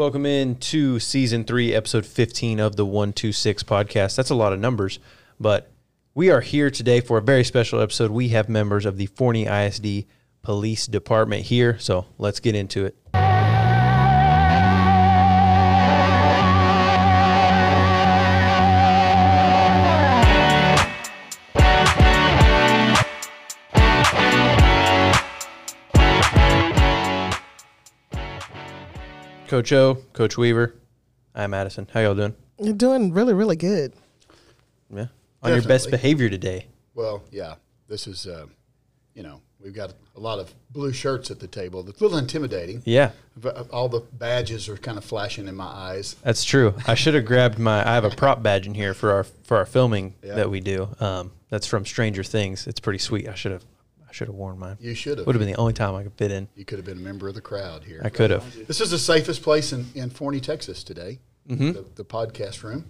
[0.00, 4.16] Welcome in to season three, episode 15 of the 126 podcast.
[4.16, 4.98] That's a lot of numbers,
[5.38, 5.70] but
[6.14, 8.10] we are here today for a very special episode.
[8.10, 10.06] We have members of the Forney ISD
[10.40, 12.96] Police Department here, so let's get into it.
[29.60, 30.74] Coach O, Coach Weaver,
[31.34, 31.86] I'm Addison.
[31.92, 32.34] How y'all doing?
[32.58, 33.92] You're doing really, really good.
[34.88, 35.08] Yeah.
[35.42, 35.90] On your best Definitely.
[35.90, 36.66] behavior today.
[36.94, 38.46] Well, yeah, this is, uh,
[39.14, 41.86] you know, we've got a lot of blue shirts at the table.
[41.86, 42.80] It's a little intimidating.
[42.86, 46.16] Yeah, But All the badges are kind of flashing in my eyes.
[46.22, 46.72] that's true.
[46.86, 47.86] I should have grabbed my.
[47.86, 50.36] I have a prop badge in here for our for our filming Yeah.
[50.36, 50.88] that we do.
[51.00, 52.66] Um, that's from Stranger Things.
[52.66, 53.28] It's pretty sweet.
[53.28, 53.64] I should have.
[54.10, 54.76] I should have worn mine.
[54.80, 55.26] You should have.
[55.26, 56.48] Would have been the only time I could fit in.
[56.56, 58.02] You could have been a member of the crowd here.
[58.04, 58.66] I could have.
[58.66, 61.72] This is the safest place in, in Forney, Texas today, Mm-hmm.
[61.72, 62.84] the, the podcast room.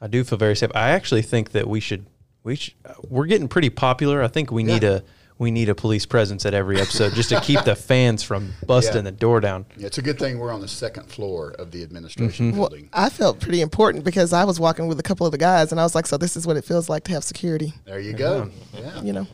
[0.00, 0.70] I do feel very safe.
[0.74, 2.06] I actually think that we should.
[2.44, 2.74] We should.
[2.84, 4.22] uh, We're getting pretty popular.
[4.22, 5.02] I think we need a.
[5.38, 8.94] We need a police presence at every episode just to keep the fans from busting
[8.96, 9.00] Yeah.
[9.02, 9.64] the door down.
[9.78, 12.58] Yeah, it's a good thing we're on the second floor of the administration Mm-hmm.
[12.60, 12.90] Well, building.
[12.92, 15.80] I felt pretty important because I was walking with a couple of the guys, and
[15.80, 18.12] I was like, "So this is what it feels like to have security," There you
[18.12, 18.50] go.
[18.74, 19.00] Yeah.
[19.02, 19.26] you know.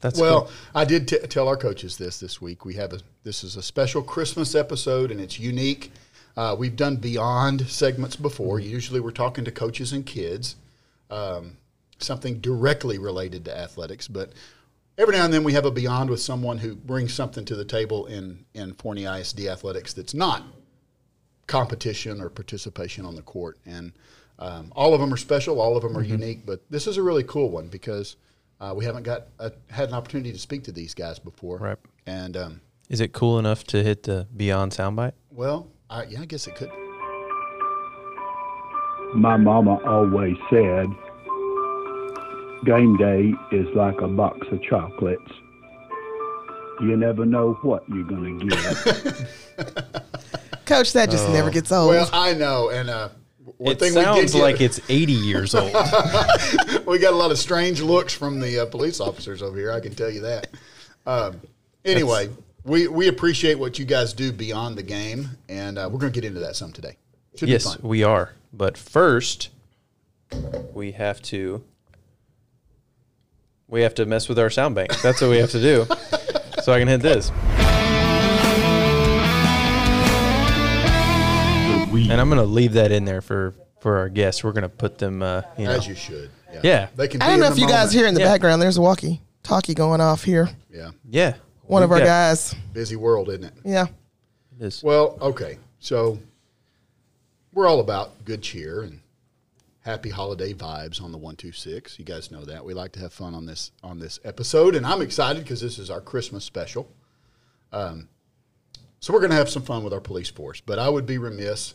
[0.00, 0.50] That's Well, cool.
[0.74, 2.64] I did t- tell our coaches this this week.
[2.64, 5.92] We have a this is a special Christmas episode, and it's unique.
[6.36, 8.58] Uh, we've done beyond segments before.
[8.58, 8.70] Mm-hmm.
[8.70, 10.56] Usually, we're talking to coaches and kids,
[11.10, 11.56] um,
[11.98, 14.08] something directly related to athletics.
[14.08, 14.32] But
[14.96, 17.64] every now and then, we have a beyond with someone who brings something to the
[17.64, 20.44] table in in Forney ISD athletics that's not
[21.46, 23.58] competition or participation on the court.
[23.66, 23.92] And
[24.38, 26.12] um, all of them are special, all of them are Mm-hmm.
[26.12, 28.16] unique, but this is a really cool one because
[28.60, 31.58] uh, we haven't got a, had an opportunity to speak to these guys before.
[31.58, 31.78] Right.
[32.06, 35.12] And um, Is it cool enough to hit the Beyond soundbite?
[35.30, 36.70] well, I, yeah, I guess it could.
[39.14, 40.86] My mama always said,
[42.64, 45.32] game day is like a box of chocolates.
[46.80, 49.96] You never know what you're going to get.
[50.66, 51.90] Coach, that just never gets old.
[51.90, 53.08] Well, I know, and uh,
[53.58, 55.72] one It sounds get, like it's 80 years old.
[56.86, 59.72] we got a lot of strange looks from the uh, police officers over here.
[59.72, 60.48] I can tell you that.
[61.06, 61.40] Um,
[61.84, 62.30] anyway,
[62.64, 66.20] we we appreciate what you guys do beyond the game, and uh, we're going to
[66.20, 66.96] get into that some today.
[67.36, 67.88] Should yes, be fun.
[67.88, 68.34] we are.
[68.52, 69.50] But first,
[70.74, 71.62] we have to
[73.68, 75.00] we have to mess with our sound bank.
[75.00, 75.86] That's what we have to do.
[76.62, 77.30] so I can hit this.
[82.08, 84.44] And I'm going to leave that in there for for our guests.
[84.44, 85.72] We're going to put them uh, you know.
[85.72, 86.30] As you should.
[86.52, 86.60] Yeah.
[86.62, 86.88] Yeah.
[86.96, 87.22] They can.
[87.22, 88.26] I don't know if the you guys hear in the Yeah.
[88.32, 88.60] background.
[88.60, 90.48] There's a walkie-talkie going off here.
[90.70, 90.90] Yeah.
[91.08, 91.34] Yeah.
[91.62, 92.54] One of We've our guys.
[92.72, 93.52] Busy world, isn't it?
[93.64, 93.86] Yeah.
[94.58, 94.82] it is.
[94.82, 95.58] Well, okay.
[95.78, 96.18] So
[97.54, 99.00] we're all about good cheer and
[99.82, 101.98] happy holiday vibes on the 126.
[101.98, 102.64] You guys know that.
[102.64, 105.78] We like to have fun on this on this episode and I'm excited because this
[105.78, 106.88] is our Christmas special.
[107.72, 108.08] Um,
[108.98, 111.16] so we're going to have some fun with our police force, but I would be
[111.18, 111.74] remiss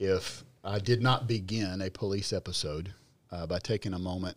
[0.00, 2.94] if I did not begin a police episode
[3.30, 4.36] uh, by taking a moment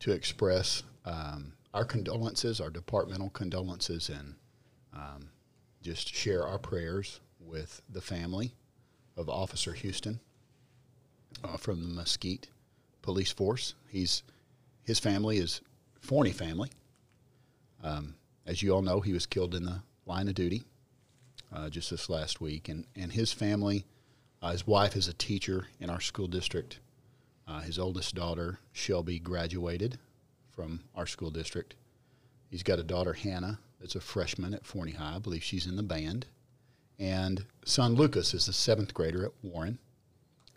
[0.00, 4.34] to express um, our condolences, our departmental condolences, and
[4.94, 5.28] um,
[5.82, 8.54] just share our prayers with the family
[9.18, 10.18] of Officer Houston
[11.44, 12.48] uh, from the Mesquite
[13.02, 13.74] Police Force.
[13.88, 14.22] He's
[14.82, 15.60] his family is
[16.00, 16.70] Forney family.
[17.82, 18.14] Um,
[18.46, 20.64] as you all know, he was killed in the line of duty
[21.52, 23.84] uh, just this last week, and and his family,
[24.46, 26.78] uh, his wife is a teacher in our school district.
[27.48, 29.98] Uh, his oldest daughter Shelby graduated
[30.52, 31.74] from our school district.
[32.48, 35.16] He's got a daughter Hannah that's a freshman at Forney High.
[35.16, 36.26] I believe she's in the band,
[36.96, 39.80] and son Lucas is a seventh grader at Warren.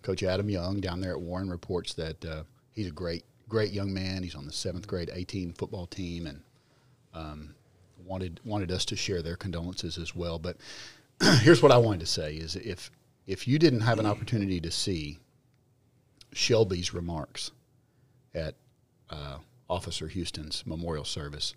[0.04, 3.92] Coach Adam Young down there at Warren reports that uh, he's a great, great young
[3.92, 4.22] man.
[4.22, 6.42] He's on the seventh grade A team football team, and
[7.16, 7.56] um,
[8.06, 10.38] wanted wanted us to share their condolences as well.
[10.38, 10.58] But
[11.42, 12.92] here's what I wanted to say: is if
[13.30, 15.20] if you didn't have an opportunity to see
[16.34, 17.52] Shelby's remarks
[18.34, 18.56] at
[19.12, 19.38] uh,
[19.70, 21.54] Officer Houston's memorial service,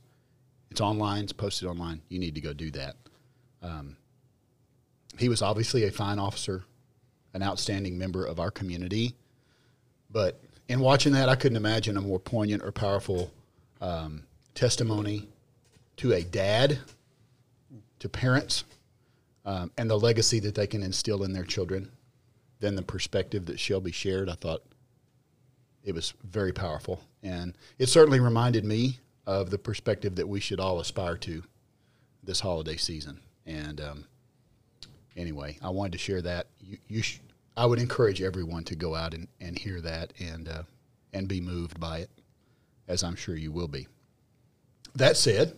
[0.71, 1.25] it's online.
[1.25, 2.03] It's posted online.
[2.11, 2.97] You need to go do that.
[3.63, 3.97] Um,
[5.19, 6.65] he was obviously a fine officer,
[7.33, 9.15] an outstanding member of our community.
[10.11, 13.33] But in watching that, I couldn't imagine a more poignant or powerful
[13.81, 15.27] um, testimony
[15.97, 16.81] to a dad,
[18.01, 18.65] to parents,
[19.45, 21.91] um, and the legacy that they can instill in their children
[22.63, 24.31] then the perspective that Shelby shared.
[24.31, 24.63] I thought
[25.85, 27.03] it was very powerful.
[27.23, 31.43] And it certainly reminded me of the perspective that we should all aspire to
[32.23, 33.21] this holiday season.
[33.45, 34.05] And um,
[35.17, 36.47] anyway, I wanted to share that.
[36.61, 37.21] You you, sh-
[37.57, 40.63] I would encourage everyone to go out and, and hear that and uh,
[41.13, 42.11] and be moved by it,
[42.87, 43.89] as I'm sure you will be.
[44.95, 45.57] That said,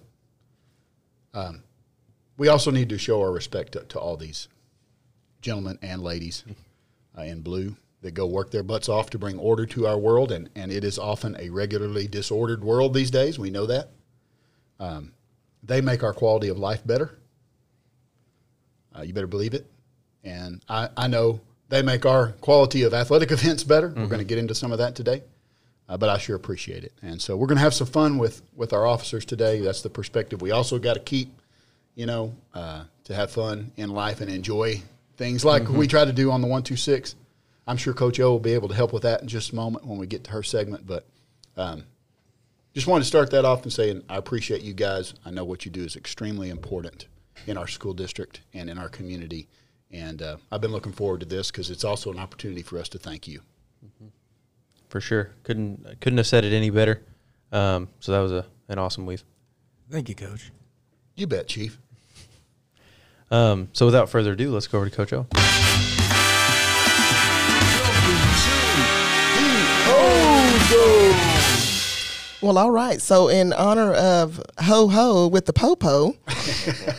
[1.34, 1.62] um,
[2.36, 4.48] we also need to show our respect to, to all these
[5.40, 6.44] gentlemen and ladies
[7.16, 10.30] uh, in blue that go work their butts off to bring order to our world,
[10.30, 13.38] and, and it is often a regularly disordered world these days.
[13.38, 13.88] We know that.
[14.78, 15.12] Um,
[15.62, 17.18] they make our quality of life better.
[18.96, 19.66] Uh, you better believe it.
[20.22, 23.88] And I, I know they make our quality of athletic events better.
[23.88, 25.22] We're going to get into some of that today,
[25.88, 26.92] uh, but I sure appreciate it.
[27.02, 29.60] And so we're going to have some fun with, with our officers today.
[29.60, 31.34] That's the perspective we also got to keep,
[31.94, 34.82] you know, uh, to have fun in life and enjoy
[35.16, 37.14] things like we try to do on the 126.
[37.66, 39.86] I'm sure Coach O will be able to help with that in just a moment
[39.86, 40.86] when we get to her segment.
[40.86, 41.06] But
[41.56, 41.84] um,
[42.74, 45.14] just wanted to start that off and saying I appreciate you guys.
[45.24, 47.06] I know what you do is extremely important
[47.46, 49.48] in our school district and in our community.
[49.90, 52.88] And uh, I've been looking forward to this because it's also an opportunity for us
[52.90, 53.40] to thank you.
[54.88, 55.30] For sure.
[55.44, 57.02] Couldn't couldn't have said it any better.
[57.52, 59.24] Um, so that was a an awesome weave.
[59.90, 60.50] Thank you, Coach.
[61.14, 61.78] You bet, Chief.
[63.34, 65.26] Um, so without further ado, let's go over to Coach O.
[72.42, 73.00] Well, all right.
[73.00, 76.12] So, in honor of Ho Ho with the Popo,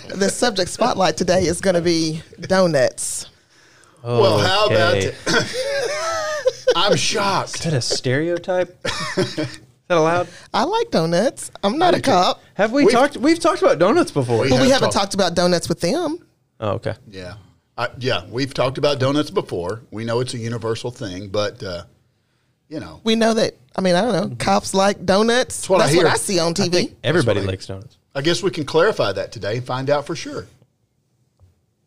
[0.07, 3.27] the subject spotlight today is going to be donuts.
[4.03, 5.13] Well, how about Okay.
[5.27, 6.65] it?
[6.75, 7.57] I'm shocked.
[7.57, 8.75] Is that a stereotype?
[9.17, 10.27] Is that allowed?
[10.51, 11.51] I like donuts.
[11.63, 13.17] I'm not a cop, Have we We've- talked?
[13.17, 14.41] We've talked about donuts before.
[14.41, 16.17] We but we have haven't talked- talked about donuts with them.
[16.59, 16.93] Oh, okay.
[17.09, 17.35] Yeah.
[17.77, 19.81] I, yeah, we've talked about donuts before.
[19.91, 21.83] We know it's a universal thing, but, uh,
[22.69, 23.55] you know, We know that.
[23.75, 24.35] I mean, I don't know.
[24.37, 25.57] Cops like donuts.
[25.57, 26.03] That's what I hear.
[26.05, 26.93] what I see on TV.
[27.03, 27.97] Everybody I- likes donuts.
[28.17, 30.47] I guess we can clarify that today and find out for sure.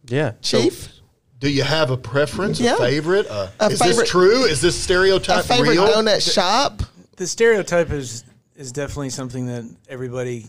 [0.06, 0.32] Yeah.
[0.42, 0.88] Chief,
[1.40, 2.74] Do you have a preference, Yeah.
[2.74, 3.26] a favorite?
[3.30, 4.44] Uh, A is favorite- this true?
[4.44, 5.86] Is this a stereotype favorite real?
[5.86, 6.82] donut shop.
[7.16, 8.24] The stereotype is
[8.56, 10.46] is definitely something that everybody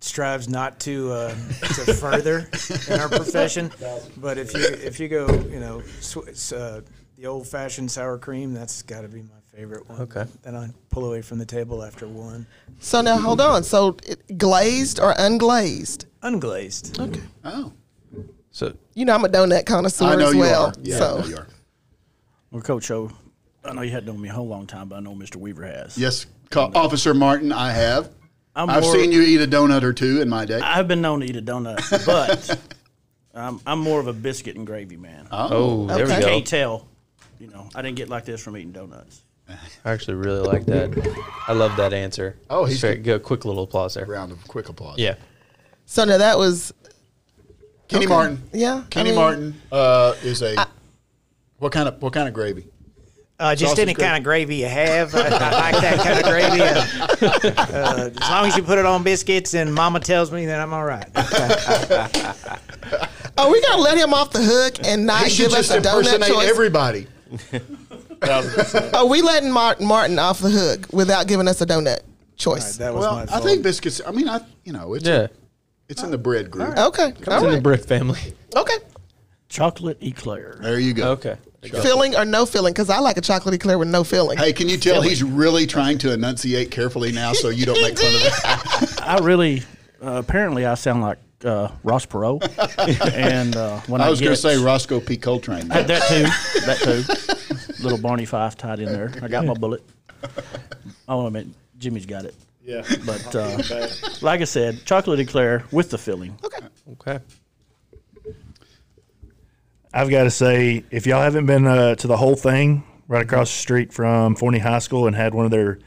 [0.00, 2.48] strives not to uh, to further
[2.88, 3.70] in our profession.
[4.16, 6.80] But if you if you go, you know, sw- uh,
[7.16, 10.00] the old fashioned sour cream, that's got to be my favorite one.
[10.02, 10.24] Okay.
[10.42, 12.46] Then I pull away from the table after one.
[12.78, 13.62] So now hold on.
[13.62, 16.06] So it, glazed or unglazed?
[16.22, 16.98] Unglazed.
[16.98, 17.20] Okay.
[17.44, 17.72] Oh,
[18.52, 20.66] So You know I'm a donut connoisseur I know as you well.
[20.66, 20.72] are.
[20.82, 21.46] Yeah, so I know you are.
[22.50, 23.10] Well, Coach O,
[23.64, 25.36] I know you hadn't known me a whole long time, but I know Mr.
[25.36, 25.96] Weaver has.
[25.98, 28.10] Yes, Co- Officer Martin, I have.
[28.54, 30.58] I'm I've more- seen you eat a donut or two in my day.
[30.60, 32.58] I've been known to eat a donut, but
[33.34, 35.28] I'm, I'm more of a biscuit and gravy man.
[35.30, 36.04] oh, there Okay.
[36.06, 36.26] we you go.
[36.26, 36.88] can't tell.
[37.38, 39.22] You know, I didn't get like this from eating donuts.
[39.48, 40.90] I actually really like that.
[41.48, 42.36] I love that answer.
[42.48, 43.22] Oh, he's Very good.
[43.22, 44.04] Quick little applause there.
[44.06, 44.98] Round of quick applause.
[44.98, 45.14] Yeah.
[45.86, 46.72] so now that was
[47.88, 48.14] Kenny Okay.
[48.14, 48.42] Martin.
[48.52, 50.54] Yeah, I Kenny mean- Martin uh, is a.
[51.58, 52.66] what kind of what kind of gravy?
[53.40, 54.06] Uh, just Sausage any gravy.
[54.06, 55.14] kind of gravy you have.
[55.14, 56.60] I, I like that kind of gravy.
[56.60, 60.60] Uh, uh, as long as you put it on biscuits and Mama tells me, then
[60.60, 61.08] I'm all right.
[63.38, 65.78] Oh, we gotta let him off the hook and not He should give us just
[65.78, 66.50] a donut impersonate choice.
[66.50, 67.06] everybody.
[68.94, 72.00] Are we letting Martin Martin off the hook without giving us a donut
[72.36, 72.76] choice?
[72.76, 73.44] That was Well, my I fault.
[73.44, 74.00] think biscuits.
[74.06, 75.28] I mean, I you know it's Yeah.
[75.88, 76.76] it's in the bread group.
[76.76, 78.20] okay, It's all in the right, Britt family.
[78.54, 78.76] okay.
[79.48, 80.58] Chocolate eclair.
[80.60, 81.12] There you go.
[81.12, 81.36] Okay.
[81.62, 82.72] Filling or no filling?
[82.72, 84.38] Because I like a chocolate eclair with no filling.
[84.38, 87.98] Hey, can you tell he's really trying to enunciate carefully now, so you don't make
[87.98, 89.02] fun of it?
[89.02, 89.62] I really,
[90.02, 92.42] uh, apparently, I sound like uh, Ross Perot.
[93.14, 95.16] and uh, when I, I was going to say Roscoe P.
[95.16, 95.70] Coltrane.
[95.70, 96.60] Uh, that too.
[96.66, 97.82] That too.
[97.82, 99.12] Little Barney Fife tied in there.
[99.22, 99.82] I got my bullet.
[101.08, 102.34] Oh, I mean, Jimmy's got it.
[102.62, 102.82] Yeah.
[103.04, 103.88] But uh,
[104.20, 106.36] like I said, chocolate eclair with the filling.
[106.44, 106.66] Okay.
[106.92, 107.18] Okay.
[109.92, 113.50] I've got to say, if y'all haven't been uh, to the whole thing right across
[113.50, 115.78] the street from Forney High School and had one of their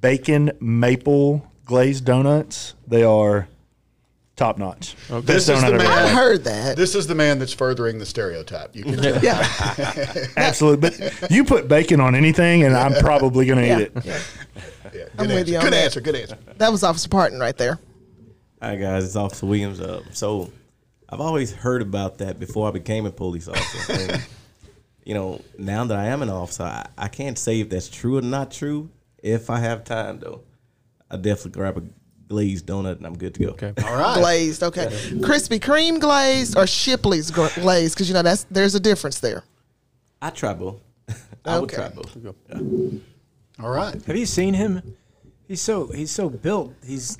[0.00, 3.48] bacon maple glazed donuts, they are
[4.36, 4.94] top notch.
[5.22, 6.14] This is the I man.
[6.14, 6.76] heard that.
[6.76, 8.76] This is the man that's furthering the stereotype.
[8.76, 9.24] You can tell.
[9.24, 9.46] yeah,
[10.36, 10.90] Absolutely.
[10.90, 13.78] But you put bacon on anything, and I'm probably going to Yeah.
[13.80, 14.04] eat it.
[14.94, 15.64] Yeah, I'm good with you answer.
[15.64, 15.84] Good that.
[15.84, 16.00] answer.
[16.02, 16.38] Good answer.
[16.58, 17.78] that was Officer Parton right there.
[18.62, 19.80] Hi guys, it's Officer Williams.
[19.80, 20.50] Uh, so
[21.08, 23.92] I've always heard about that before I became a police officer.
[23.92, 24.22] and,
[25.04, 28.18] you know, now that I am an officer, I, I can't say if that's true
[28.18, 28.90] or not true.
[29.22, 30.42] If I have time though,
[31.10, 31.82] I definitely grab a
[32.28, 33.48] glazed donut and I'm good to go.
[33.50, 33.72] Okay.
[33.84, 34.18] All right.
[34.18, 34.86] Glazed, okay.
[34.86, 37.94] Krispy Kreme glazed or Shipley's glazed?
[37.94, 39.44] Because you know that's there's a difference there.
[40.20, 40.80] I try both.
[41.44, 42.16] I would try both.
[43.60, 44.02] All right.
[44.04, 44.96] Have you seen him?
[45.46, 46.74] He's so he's so built.
[46.84, 47.18] He's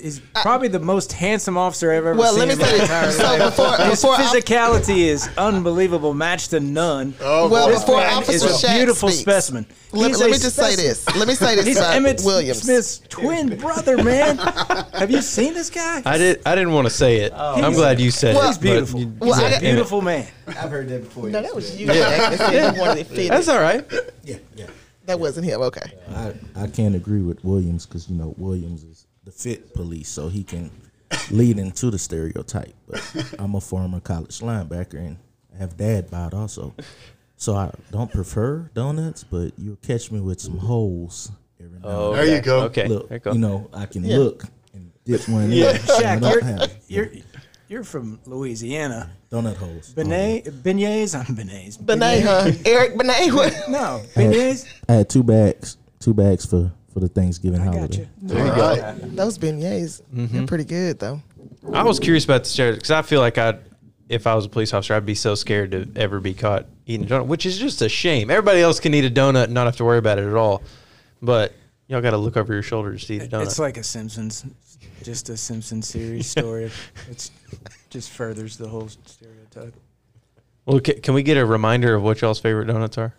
[0.00, 2.86] He's probably the most handsome officer I've ever Well, seen Well, let me in my
[2.86, 3.16] say this.
[3.16, 3.38] So life.
[3.56, 7.14] before- His before I- physicality is unbelievable, matched to none.
[7.20, 7.72] Oh, Well, boy.
[7.72, 9.66] this before man Officer is a beautiful speaks, specimen.
[9.92, 11.06] Let, let a me just say this.
[11.16, 12.62] Let me say this He's about Emmitt Williams.
[12.62, 14.36] Smith's twin brother, man.
[14.94, 16.02] Have you seen this guy?
[16.04, 16.42] I did.
[16.46, 17.32] I didn't want to say it.
[17.34, 17.62] Oh.
[17.62, 18.48] I'm glad you said Well- it.
[18.48, 19.00] He's beautiful.
[19.00, 20.26] you- Well, He's I a got- beautiful man.
[20.48, 21.28] I've heard that before.
[21.28, 21.86] No, that was you.
[21.86, 23.84] Jack, that said you wanted to fit That's all right.
[24.24, 24.66] yeah, yeah.
[25.06, 25.60] That wasn't him.
[25.62, 25.92] Okay.
[26.14, 30.28] I, I can't agree with Williams because you know Williams is the fit police, so
[30.28, 30.70] he can
[31.30, 32.74] lead into the stereotype.
[32.88, 35.16] But I'm a former college linebacker and
[35.54, 36.74] I have dad bod also,
[37.36, 41.30] so I don't prefer donuts, but you'll catch me with some holes
[41.62, 41.84] every now.
[41.88, 42.60] Oh, and There you go.
[42.64, 42.88] Okay.
[42.88, 43.32] Look, there you go.
[43.32, 44.16] you know I can Yeah.
[44.18, 45.50] look and dip one in.
[45.52, 47.08] Yeah, and Shaq, you're, have you're
[47.68, 49.10] you're from Louisiana.
[49.30, 49.90] donut holes.
[49.94, 51.84] Benet, beignets, I'm beignets.
[51.84, 52.50] Benet, huh?
[52.66, 53.30] Eric Benet.
[53.32, 53.54] What?
[53.68, 54.66] No, beignets.
[54.88, 57.80] I had two bags, two bags for for the Thanksgiving I holiday.
[57.80, 58.08] got you.
[58.22, 58.94] There you go.
[59.14, 60.26] Those beignets, Mm-hmm.
[60.36, 61.22] they're pretty good though.
[61.72, 63.58] I was curious about the stereotype because I feel like I,
[64.08, 67.06] if I was a police officer, I'd be so scared to ever be caught eating
[67.06, 68.30] a donut, which is just a shame.
[68.30, 70.62] Everybody else can eat a donut and not have to worry about it at all,
[71.22, 71.54] but
[71.88, 73.44] y'all got to look over your shoulders to eat a donut.
[73.44, 74.44] It's like a Simpsons,
[75.02, 76.70] just a Simpsons series story.
[77.10, 77.30] It's
[77.90, 79.74] just furthers the whole stereotype.
[80.66, 83.14] well, ca- can we get a reminder of what y'all's favorite donuts are?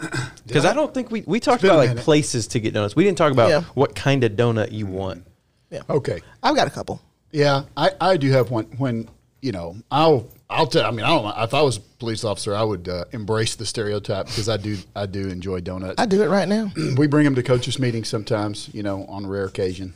[0.46, 2.04] Because I don't think we we talked been about like minute.
[2.04, 2.94] places to get donuts.
[2.94, 3.62] We didn't talk about Yeah.
[3.74, 5.26] what kind of donut you want.
[5.70, 5.82] Yeah.
[5.90, 6.20] Okay.
[6.42, 7.00] I've got a couple.
[7.32, 8.64] Yeah, I, I do have one.
[8.78, 9.08] When
[9.42, 10.86] you know, I'll I'll tell.
[10.86, 11.24] I mean, I don't.
[11.24, 11.42] know.
[11.42, 14.76] If I was a police officer, I would uh, embrace the stereotype because I do
[14.94, 16.00] I do enjoy donuts.
[16.00, 16.70] I do it right now.
[16.96, 18.70] we bring them to coaches meetings sometimes.
[18.72, 19.94] You know, on rare occasion.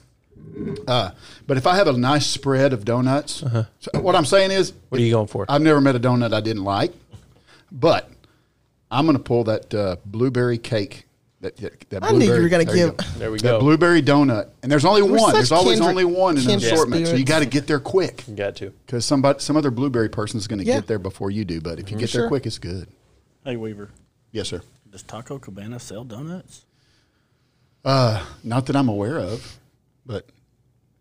[0.88, 1.12] Uh,
[1.46, 3.34] but if I have a nice spread of donuts,
[3.78, 5.46] so what I'm saying is, What are you going for?
[5.48, 6.92] I've never met a donut I didn't like,
[7.70, 8.10] but
[8.90, 11.06] I'm going to pull that uh, blueberry cake.
[11.42, 13.60] That, that, that I knew you blueberry- were gonna give- There we That go.
[13.60, 15.32] blueberry donut, and there's only We're one.
[15.32, 17.80] There's always kindred- only one in an kindred assortment, so you got to get there
[17.80, 18.74] quick You got to.
[18.84, 20.74] because somebody, some other blueberry person is going to Yeah.
[20.74, 21.62] get there before you do.
[21.62, 22.22] But if you get Sure.
[22.22, 22.88] there quick, it's good.
[23.42, 23.88] Hey Weaver,
[24.32, 24.60] Yes, sir.
[24.90, 26.66] does Taco Cabana sell donuts?
[27.86, 29.58] Uh, not that I'm aware of,
[30.04, 30.26] but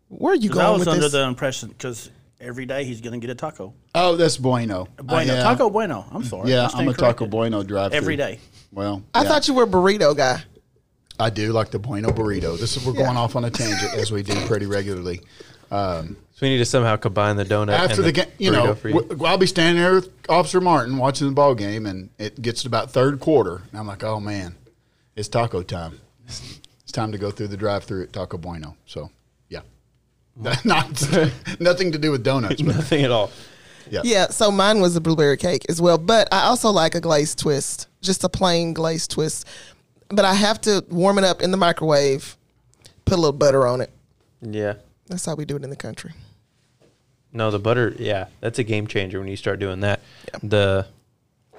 [0.08, 1.12] Where are you 'Cause I going was with under this?
[1.12, 2.08] the impression because
[2.40, 3.74] every day he's going to get a taco.
[3.94, 4.88] oh, that's Bueno.
[5.02, 6.04] Bueno, I, uh, Taco Bueno.
[6.12, 6.50] I'm sorry.
[6.50, 7.26] Yeah, I stand I'm a Taco.
[7.26, 8.38] Bueno drive Every day.
[8.72, 9.28] Well, I yeah.
[9.28, 10.42] thought you were a burrito guy.
[11.18, 12.58] I do like the Bueno burrito.
[12.58, 13.04] This is we're Yeah.
[13.04, 15.20] going off on a tangent as we do pretty regularly.
[15.70, 18.68] Um, So we need to somehow combine the donut after and the game, you know,
[18.74, 19.00] burrito for you.
[19.02, 22.62] w- I'll be standing there with Officer Martin watching the ball game, and it gets
[22.62, 24.54] to about third quarter, and I'm like, oh man,
[25.14, 26.00] it's taco time.
[26.26, 28.76] It's time to go through the drive-through at Taco Bueno.
[28.86, 29.06] So, yeah,
[30.64, 30.86] not
[31.60, 32.62] nothing to do with donuts.
[32.62, 33.30] But Nothing at all.
[33.90, 34.00] yeah.
[34.04, 37.38] Yeah, so mine was a blueberry cake as well, but I also like a glazed
[37.38, 39.46] twist, just a plain glazed twist.
[40.08, 42.36] But I have to warm it up in the microwave,
[43.04, 43.90] put a little butter on it.
[44.40, 44.74] Yeah.
[45.06, 46.12] That's how we do it in the country.
[47.32, 50.00] No, the butter, yeah, that's a game changer when you start doing that.
[50.42, 50.86] The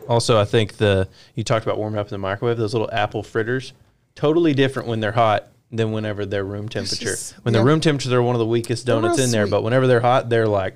[0.07, 2.57] also, I think the you talked about warming up in the microwave.
[2.57, 3.71] Those little apple fritters,
[4.15, 7.05] totally different when they're hot than whenever they're room temperature.
[7.11, 7.59] just- when yeah.
[7.59, 9.45] they're room temperature, they're one of the weakest donuts real in there.
[9.45, 9.51] sweet.
[9.51, 10.75] But whenever they're hot, they're like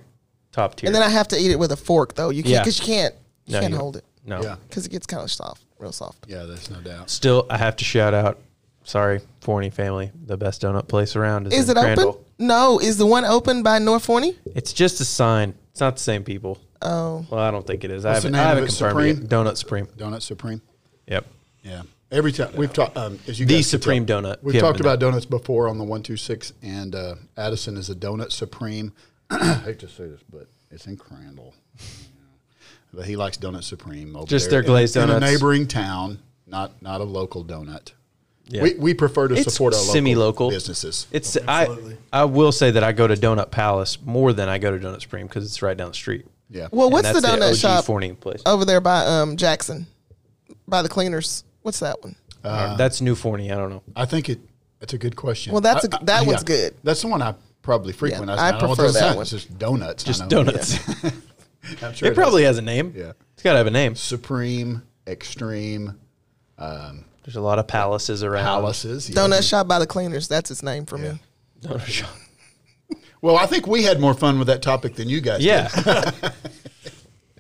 [0.51, 0.87] top tier.
[0.87, 2.29] And then I have to eat it with a fork though.
[2.29, 2.59] You can't Yeah.
[2.61, 4.55] because you can't you No, can't you- hold it no, Yeah.
[4.67, 6.25] because it gets kind of soft, real soft.
[6.27, 7.09] Yeah, there's no doubt.
[7.09, 8.39] still, I have to shout out.
[8.83, 12.07] Sorry, Forney family, the best donut place around is, Is in it Crandall.
[12.09, 12.21] open?
[12.37, 14.35] No, is the one open by North Forney?
[14.55, 15.55] It's just a sign.
[15.71, 16.59] It's not the same people.
[16.83, 18.05] Oh, Well, I don't think it is.
[18.05, 18.67] I What's the haven't, name I haven't it?
[18.67, 19.15] confirmed it.
[19.15, 19.21] Supreme?
[19.21, 19.29] yet.
[19.29, 19.85] Donut Supreme.
[19.97, 20.61] Donut Supreme.
[21.07, 21.25] Yep.
[21.63, 21.81] Yeah.
[22.15, 24.99] Every time we've talked, um, as you The guys Supreme tell, donut, We've talked about
[24.99, 28.93] donuts before on the one two six, and uh, Addison is a donut supreme.
[29.29, 31.53] I hate to say this, but it's in Crandall.
[32.93, 34.15] But he likes donut supreme.
[34.15, 37.91] Over Just there their glazed in, in a neighboring town, not not a local donut.
[38.47, 38.61] Yeah.
[38.61, 40.51] We, we prefer to It's support our semi-local.
[40.51, 41.07] businesses.
[41.11, 41.67] It's I
[42.13, 45.01] I will say that I go to Donut Palace more than I go to Donut
[45.01, 46.25] Supreme because it's right down the street.
[46.49, 46.67] yeah.
[46.71, 48.43] well, And what's the donut OG shop place?
[48.45, 49.87] over there by um Jackson,
[50.67, 51.43] by the cleaners?
[51.65, 52.15] What's that one?
[52.43, 53.51] Uh, that's New Forney.
[53.51, 53.81] I don't know.
[53.95, 54.39] I think it.
[54.79, 55.51] That's a good question.
[55.51, 56.75] Well, that's a a- that one's good.
[56.83, 58.29] That's the one I probably frequent.
[58.29, 59.15] I I, don't know what prefer that sound.
[59.15, 59.21] one.
[59.23, 60.03] It's just donuts.
[60.03, 60.27] Just know.
[60.43, 60.77] donuts.
[61.81, 62.93] I'm sure it probably has a name.
[62.95, 63.13] Yeah.
[63.33, 63.95] It's got to have a name.
[63.95, 65.97] Supreme, Extreme,
[66.59, 68.43] There's a lot of palaces around.
[68.43, 69.09] Palaces.
[69.09, 69.15] yeah.
[69.15, 70.27] Donut shop by the cleaners.
[70.27, 71.13] That's its name for Yeah.
[71.13, 71.19] me.
[71.61, 72.11] Donut shop.
[73.23, 75.45] Well, I think we had more fun with that topic than you guys did.
[75.47, 76.11] Yeah.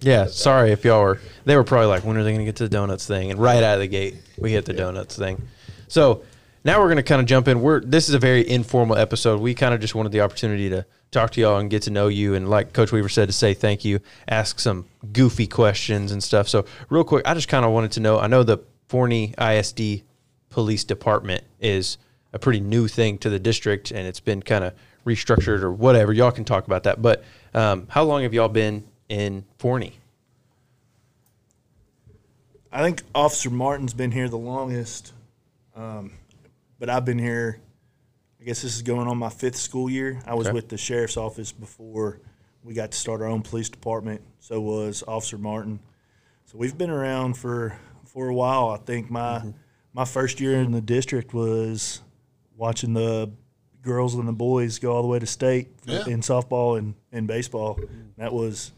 [0.05, 0.27] yeah.
[0.27, 1.19] Sorry if y'all were.
[1.45, 3.31] They were probably like, when are they going to get to the donuts thing?
[3.31, 5.41] And right out of the gate, we hit the donuts thing.
[5.87, 6.23] So
[6.63, 7.59] now we're going to kind of jump in.
[7.61, 9.41] We're this is a very informal episode.
[9.41, 12.07] We kind of just wanted the opportunity to talk to y'all and get to know
[12.07, 16.23] you, and like Coach Weaver said, to say thank you, ask some goofy questions and
[16.23, 16.47] stuff.
[16.47, 18.19] So real quick, I just kind of wanted to know.
[18.19, 18.59] I know the
[18.89, 20.03] Forney ISD
[20.49, 21.97] Police Department is
[22.31, 24.73] a pretty new thing to the district, and it's been kind of
[25.05, 26.13] restructured or whatever.
[26.13, 27.01] Y'all can talk about that.
[27.01, 27.23] But
[27.55, 29.93] um, how long have y'all been in Forney?
[32.71, 35.13] I think Officer Martin's been here the longest,
[35.75, 36.11] um,
[36.79, 37.59] but I've been here.
[38.41, 40.21] I guess this is going on my fifth school year.
[40.25, 40.53] I was Okay.
[40.55, 42.19] with the sheriff's office before
[42.63, 44.21] we got to start our own police department.
[44.39, 45.79] So was Officer Martin.
[46.45, 48.69] So we've been around for for a while.
[48.69, 49.49] I think my Mm-hmm.
[49.93, 52.01] my first year in the district was
[52.57, 53.31] watching the
[53.81, 56.05] girls and the boys go all the way to state Yeah.
[56.07, 57.79] in softball and, and baseball.
[58.17, 58.71] That was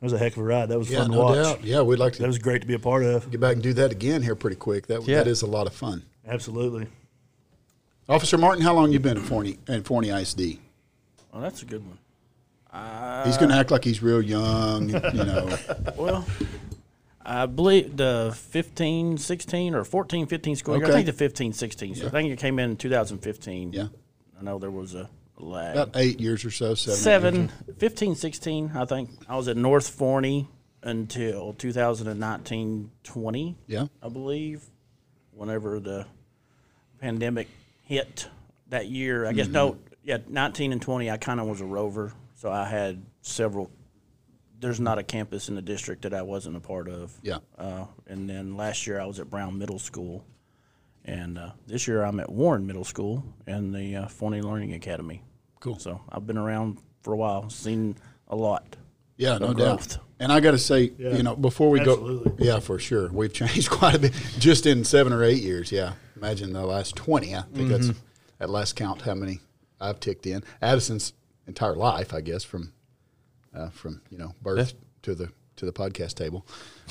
[0.00, 0.68] that was a heck of a ride.
[0.70, 1.34] That was Yeah, fun to no watch.
[1.36, 1.64] doubt.
[1.64, 3.30] Yeah, we'd like to That was great to be a part of.
[3.30, 4.86] get back and do that again here pretty quick.
[4.86, 5.16] That Yeah.
[5.18, 6.02] that is a lot of fun.
[6.26, 6.86] Absolutely.
[8.08, 10.58] Officer Martin, how long you been in Forney in Forney ISD?
[11.32, 11.98] Oh, that's a good one.
[13.26, 15.58] He's going to act like he's real young, you know.
[15.96, 16.24] Well,
[17.24, 20.84] I believe the 15, 16, or 14, 15 school year.
[20.84, 20.92] Okay.
[20.92, 21.94] I think the 15, 16.
[21.96, 23.72] So I think it came in 2015.
[23.72, 23.88] Yeah.
[24.38, 25.08] I know there was a
[25.42, 25.76] lag.
[25.76, 27.48] About eight years or so, seven.
[27.48, 29.10] Seven, 15, 16, I think.
[29.28, 30.48] I was at North Forney
[30.82, 33.86] until 2019 20, Yeah.
[34.02, 34.62] I believe,
[35.32, 36.06] whenever the
[37.00, 37.48] pandemic
[37.84, 38.28] hit
[38.68, 39.26] that year.
[39.26, 39.94] I guess, no, Mm-hmm.
[40.04, 42.12] yeah, 19 and 20, I kind of was a rover.
[42.36, 43.70] So I had several.
[44.60, 47.12] There's not a campus in the district that I wasn't a part of.
[47.22, 47.38] Yeah.
[47.58, 50.24] Uh, and then last year I was at Brown Middle School.
[51.04, 55.22] And uh, this year I'm at Warren Middle School and the uh, Forney Learning Academy.
[55.60, 55.78] Cool.
[55.78, 57.96] So I've been around for a while, seen
[58.28, 58.76] a lot.
[59.16, 59.98] Yeah, no of doubt.
[60.18, 62.32] And I got to say, you know, before we Absolutely.
[62.32, 65.70] go, yeah, for sure, we've changed quite a bit just in seven or eight years.
[65.70, 67.34] Yeah, imagine the last twenty.
[67.34, 67.90] I think that's
[68.40, 69.40] at last count how many
[69.80, 70.42] I've ticked in.
[70.62, 71.12] Addison's
[71.46, 72.72] entire life, I guess, from
[73.54, 76.46] uh, from you know birth to the to the podcast table.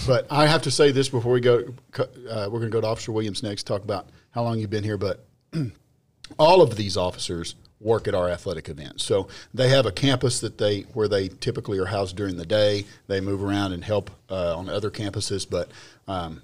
[0.06, 1.64] But I have to say this before we go.
[1.98, 3.64] Uh, we're going to go to Officer Williams next.
[3.64, 5.26] Talk about how long you've been here, but
[6.40, 9.04] all of these officers work at our athletic events.
[9.04, 12.86] So they have a campus that they where they typically are housed during the day.
[13.08, 15.70] They move around and help uh, on other campuses, but
[16.08, 16.42] um,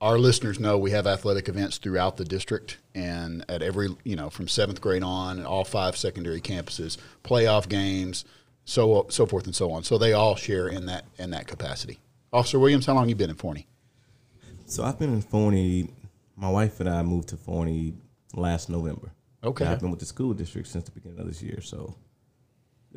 [0.00, 4.28] our listeners know we have athletic events throughout the district and at every you know
[4.28, 8.24] from seventh grade on and all five secondary campuses, playoff games,
[8.64, 9.82] so so forth and so on.
[9.82, 11.98] So they all share in that in that capacity.
[12.32, 13.66] Officer Williams, how long you been in Forney?
[14.66, 15.90] So I've been in Forney.
[16.36, 17.94] My wife and I moved to Forney
[18.34, 19.12] last November.
[19.44, 19.66] Okay.
[19.66, 21.60] I've been with the school district since the beginning of this year.
[21.60, 21.94] So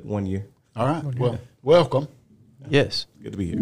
[0.01, 0.45] one year.
[0.75, 1.03] All right.
[1.15, 2.07] Well, welcome.
[2.69, 3.05] Yes.
[3.21, 3.59] Good to be here.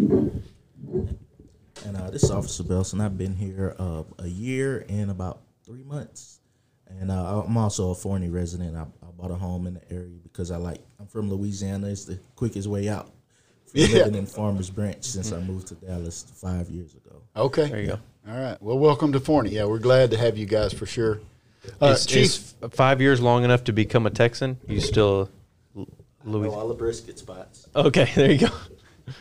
[1.84, 3.00] And uh, this is Officer Belson.
[3.04, 6.40] I've been here uh, a year and about three months.
[6.88, 8.76] And uh, I'm also a Forney resident.
[8.76, 10.80] I, I bought a home in the area because I like.
[11.00, 11.88] I'm from Louisiana.
[11.88, 13.10] It's the quickest way out
[13.66, 13.88] from Yeah.
[13.98, 17.22] living in Farmers Branch since I moved to Dallas five years ago.
[17.36, 17.68] Okay.
[17.68, 17.98] There you go.
[18.28, 18.60] All right.
[18.62, 19.50] Well, welcome to Forney.
[19.50, 21.20] Yeah, we're glad to have you guys for sure.
[21.80, 24.58] Uh, is, Chief, is five years long enough to become a Texan?
[24.66, 25.28] You still
[25.76, 25.86] L-
[26.24, 26.48] Louis?
[26.48, 27.68] Know all the brisket spots.
[27.74, 28.48] Okay, there you go.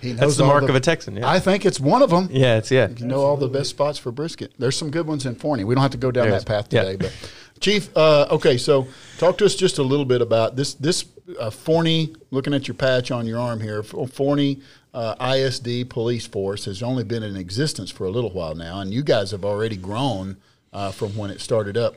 [0.01, 1.17] he That's the all mark of a Texan.
[1.17, 1.29] Yeah.
[1.29, 2.27] I think it's one of them.
[2.31, 2.89] yeah, it's yeah.
[2.89, 4.53] You know all the best spots for brisket.
[4.57, 5.63] There's some good ones in Forney.
[5.63, 6.43] We don't have to go down There that is.
[6.45, 6.83] path Yeah.
[6.83, 7.31] today, but
[7.61, 10.73] Chief, uh, okay, so talk to us just a little bit about this.
[10.73, 11.05] This
[11.39, 14.59] uh, Forney, looking at your patch on your arm here, Forney
[14.93, 18.93] uh, ISD Police Force has only been in existence for a little while now, and
[18.93, 20.37] you guys have already grown
[20.73, 21.95] uh, from when it started up.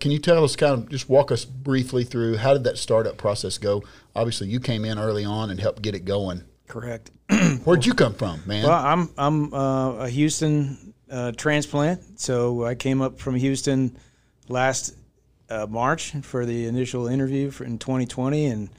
[0.00, 3.16] Can you tell us, kind of, just walk us briefly through how did that startup
[3.16, 3.82] process go?
[4.14, 6.42] Obviously, you came in early on and helped get it going.
[6.68, 7.10] Correct.
[7.64, 8.64] Where'd you come from, man?
[8.64, 13.96] Well, I'm I'm uh, a Houston uh, transplant, so I came up from Houston
[14.48, 14.96] last
[15.48, 18.70] uh, March for the initial interview for in 2020, and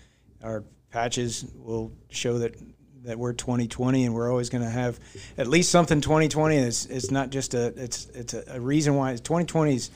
[0.43, 2.55] our patches will show that
[3.03, 4.99] that we're 2020, and we're always going to have
[5.37, 6.57] at least something 2020.
[6.57, 9.91] And it's it's not just a it's it's a, a reason why 2020 is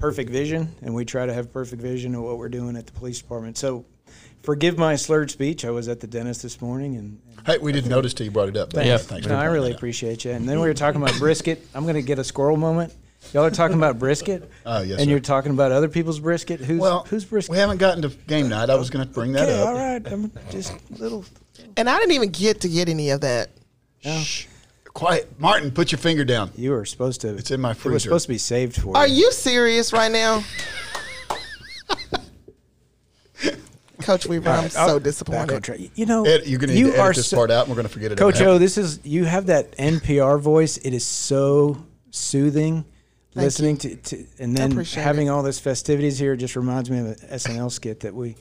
[0.00, 2.92] perfect vision, and we try to have perfect vision of what we're doing at the
[2.92, 3.56] police department.
[3.58, 3.84] So.
[4.42, 5.66] Forgive my slurred speech.
[5.66, 8.30] I was at the dentist this morning, and, and hey, we didn't notice till you
[8.30, 8.72] brought it up.
[8.72, 8.96] but Yeah.
[8.96, 10.30] thanks no, I really that appreciate you.
[10.30, 11.62] And then we were talking about brisket.
[11.74, 12.90] I'm going to get a squirrel moment.
[13.34, 14.50] Y'all are talking about brisket.
[14.64, 15.10] Oh, yes, And sir.
[15.10, 16.58] you're talking about other people's brisket.
[16.58, 17.52] Who's Well, who's brisket?
[17.52, 18.70] We haven't gotten to game night.
[18.70, 19.68] I was going to bring that okay, up.
[19.68, 20.06] all right.
[20.10, 21.26] I'm just little.
[21.76, 23.50] And I didn't even get to get any of that.
[24.02, 24.46] Shh.
[24.94, 25.70] Quiet, Martin.
[25.70, 26.50] Put your finger down.
[26.56, 27.34] You were supposed to.
[27.36, 27.98] It's in my It was freezer.
[28.00, 29.26] supposed to be saved for Are you.
[29.26, 30.42] you serious right now?
[34.02, 35.68] Coach Weaver, I'm I'll- so disappointed.
[35.70, 35.88] on.
[35.94, 37.60] You know, Ed, you're going to need you to edit are this so- part out,
[37.66, 38.18] and we're going to forget it.
[38.18, 40.78] Coach O, this is you have that NPR voice.
[40.78, 42.84] It is so soothing.
[43.32, 45.30] Thank listening to, to and then having it.
[45.30, 48.34] all this festivities here just reminds me of an SNL skit that we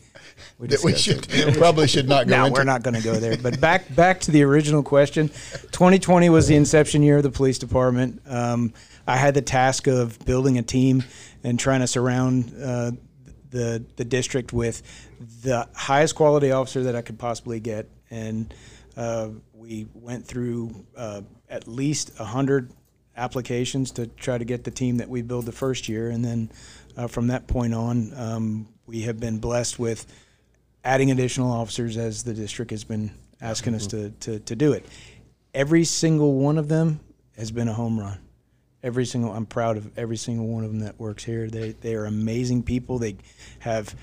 [0.57, 1.57] we that we should it.
[1.57, 2.59] probably should not go No, into.
[2.59, 3.37] we're not going to go there.
[3.37, 5.29] But back back to the original question.
[5.29, 8.21] 2020 was the inception year of the police department.
[8.27, 8.73] Um,
[9.07, 11.03] I had the task of building a team
[11.43, 12.91] and trying to surround uh,
[13.49, 14.81] the the district with
[15.43, 18.53] the highest quality officer that I could possibly get, and
[18.95, 22.71] uh, we went through uh, at least hundred
[23.17, 26.51] applications to try to get the team that we built the first year, and then
[26.95, 30.05] uh, from that point on, um, we have been blessed with
[30.83, 33.11] adding additional officers as the district has been
[33.41, 34.85] asking us to, to, to do it.
[35.53, 36.99] Every single one of them
[37.37, 38.19] has been a home run.
[38.81, 41.49] Every single, I'm proud of every single one of them that works here.
[41.49, 42.97] They, they are amazing people.
[42.97, 43.17] They
[43.59, 43.93] have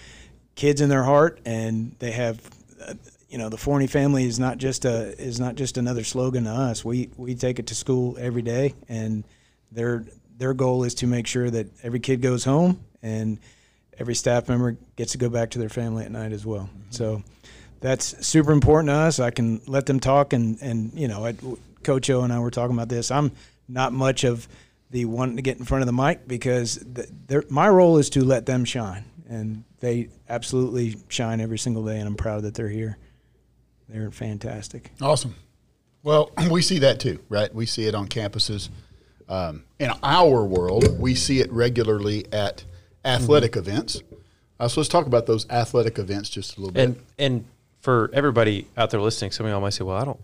[0.54, 2.40] kids in their heart and they have,
[2.82, 2.94] uh,
[3.28, 6.50] you know, the Forney family is not just a, is not just another slogan to
[6.50, 6.84] us.
[6.84, 9.24] We, we take it to school every day and
[9.72, 10.04] their,
[10.36, 13.38] their goal is to make sure that every kid goes home and
[13.98, 16.68] every staff member gets to go back to their family at night as well.
[16.90, 17.22] So
[17.80, 19.20] that's super important to us.
[19.20, 21.34] I can let them talk, and and you know, I,
[21.82, 23.10] Coach O and I were talking about this.
[23.10, 23.32] I'm
[23.68, 24.48] not much of
[24.90, 28.08] the one to get in front of the mic because th- they're- my role is
[28.10, 32.54] to let them shine, and they absolutely shine every single day, and I'm proud that
[32.54, 32.96] they're here.
[33.88, 34.92] They're fantastic.
[35.00, 35.34] Awesome.
[36.02, 37.52] Well, we see that too, right?
[37.54, 38.68] We see it on campuses.
[39.28, 42.64] Um, in our world, we see it regularly at
[43.06, 43.70] athletic Mm-hmm.
[43.70, 44.02] events.
[44.58, 46.82] Uh, so let's talk about those athletic events just a little bit.
[46.84, 47.44] And and
[47.80, 50.20] for everybody out there listening, some of y'all might say, "Well, I don't,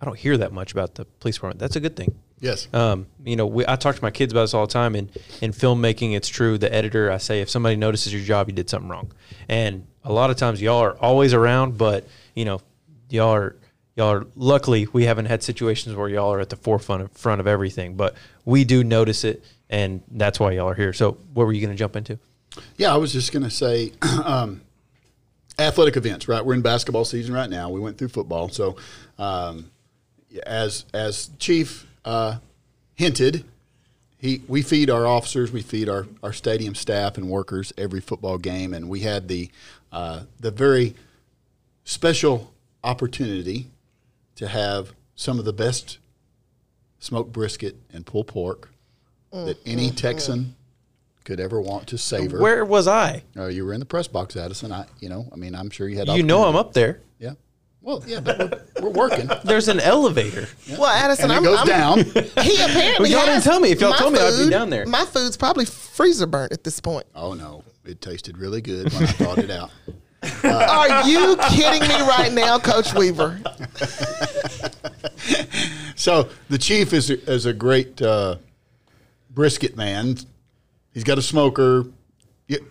[0.00, 2.14] I don't hear that much about the police department." That's a good thing.
[2.40, 2.68] yes.
[2.74, 4.94] Um, you know, we, I talk to my kids about this all the time.
[4.94, 5.10] And
[5.40, 6.58] in filmmaking, it's true.
[6.58, 9.12] The editor, I say, if somebody notices your job, you did something wrong.
[9.48, 12.60] And a lot of times, y'all are always around, but you know,
[13.10, 13.56] y'all are
[13.98, 14.26] y'all are.
[14.36, 17.94] Luckily, we haven't had situations where y'all are at the forefront of, front of everything.
[17.94, 20.92] But we do notice it, and that's why y'all are here.
[20.92, 22.18] So, what were you going to jump into?
[22.76, 23.92] Yeah, I was just going to say
[24.24, 24.62] um,
[25.58, 26.44] athletic events, right?
[26.44, 27.68] We're in basketball season right now.
[27.68, 28.48] We went through football.
[28.48, 28.76] So,
[29.18, 29.70] um,
[30.46, 32.38] as as Chief uh,
[32.94, 33.44] hinted,
[34.16, 38.38] he we feed our officers, we feed our, our stadium staff and workers every football
[38.38, 39.50] game, and we had the
[39.90, 40.94] uh, the very
[41.84, 42.52] special
[42.84, 43.66] opportunity
[44.38, 45.98] to have some of the best
[47.00, 48.70] smoked brisket and pulled pork
[49.32, 50.54] that any Texan
[51.24, 52.40] could ever want to savor.
[52.40, 53.24] Where was I?
[53.36, 54.72] Uh, you were in the press box, Addison.
[54.72, 56.08] I, you know, I mean, I'm sure you had.
[56.08, 57.00] You know, I'm up there.
[57.18, 57.32] Yeah.
[57.82, 58.38] Well, yeah, but
[58.80, 59.28] we're, we're working.
[59.44, 60.48] There's an elevator.
[60.70, 61.98] Well, Addison, and I'm, goes I'm, down.
[62.04, 63.72] He apparently Well, y'all didn't tell me.
[63.72, 64.86] If y'all my told me, I'd be down there.
[64.86, 67.06] My food's probably freezer burnt at this point.
[67.14, 69.70] Oh no, it tasted really good when I thought it out.
[70.22, 73.40] Are you kidding me right now, Coach Weaver?
[75.98, 78.36] So the chief is a, is a great uh,
[79.30, 80.16] brisket man.
[80.94, 81.86] He's got a smoker.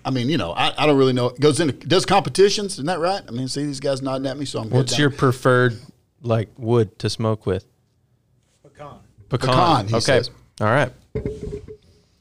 [0.05, 1.29] I mean, you know, I, I don't really know.
[1.31, 3.21] Goes into does competitions, isn't that right?
[3.27, 4.69] I mean, see these guys nodding at me, so I'm.
[4.69, 5.01] good What's down.
[5.01, 5.77] your preferred
[6.21, 7.65] like wood to smoke with?
[8.63, 8.99] Pecan.
[9.27, 9.49] Pecan.
[9.49, 9.99] Pecan, he okay.
[9.99, 10.31] says.
[10.61, 10.93] All right.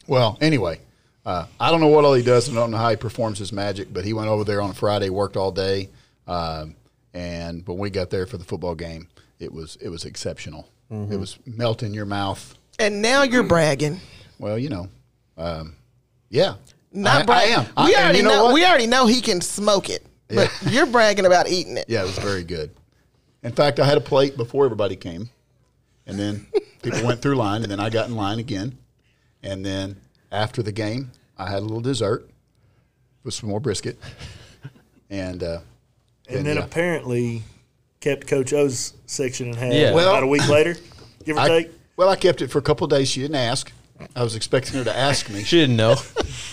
[0.09, 0.81] Well, anyway,
[1.27, 2.49] uh, I don't know what all he does.
[2.49, 4.71] and I don't know how he performs his magic, but he went over there on
[4.71, 5.91] a Friday, worked all day,
[6.27, 6.75] um,
[7.13, 9.09] and when we got there for the football game,
[9.39, 10.69] it was it was exceptional.
[10.91, 11.13] Mm-hmm.
[11.13, 12.55] It was melt in your mouth.
[12.79, 14.01] And now you're bragging.
[14.39, 14.89] Well, you know,
[15.37, 15.75] um,
[16.31, 16.55] yeah,
[16.93, 17.55] Not I, bragging.
[17.55, 17.67] I am.
[17.77, 18.55] I- We and already you know, know.
[18.55, 21.87] we already know he can smoke it, but you're bragging about eating it.
[21.89, 22.71] Yeah, it was very good.
[23.43, 25.29] In fact, I had a plate before everybody came,
[26.07, 26.47] and then
[26.83, 28.77] people went through line, and then I got in line again,
[29.43, 29.97] and then
[30.33, 32.29] after the game, I had a little dessert
[33.25, 33.99] with some more brisket,
[35.11, 35.61] and uh,
[36.29, 36.65] And then yeah.
[36.65, 37.43] apparently
[38.01, 39.93] kept Coach O's section in had Yeah.
[39.95, 40.77] Well, about a week later,
[41.25, 41.71] give or I, take.
[41.97, 43.09] well, I kept it for a couple of days.
[43.11, 43.73] She didn't ask.
[44.15, 45.43] I was expecting her to ask me.
[45.43, 45.95] She didn't know.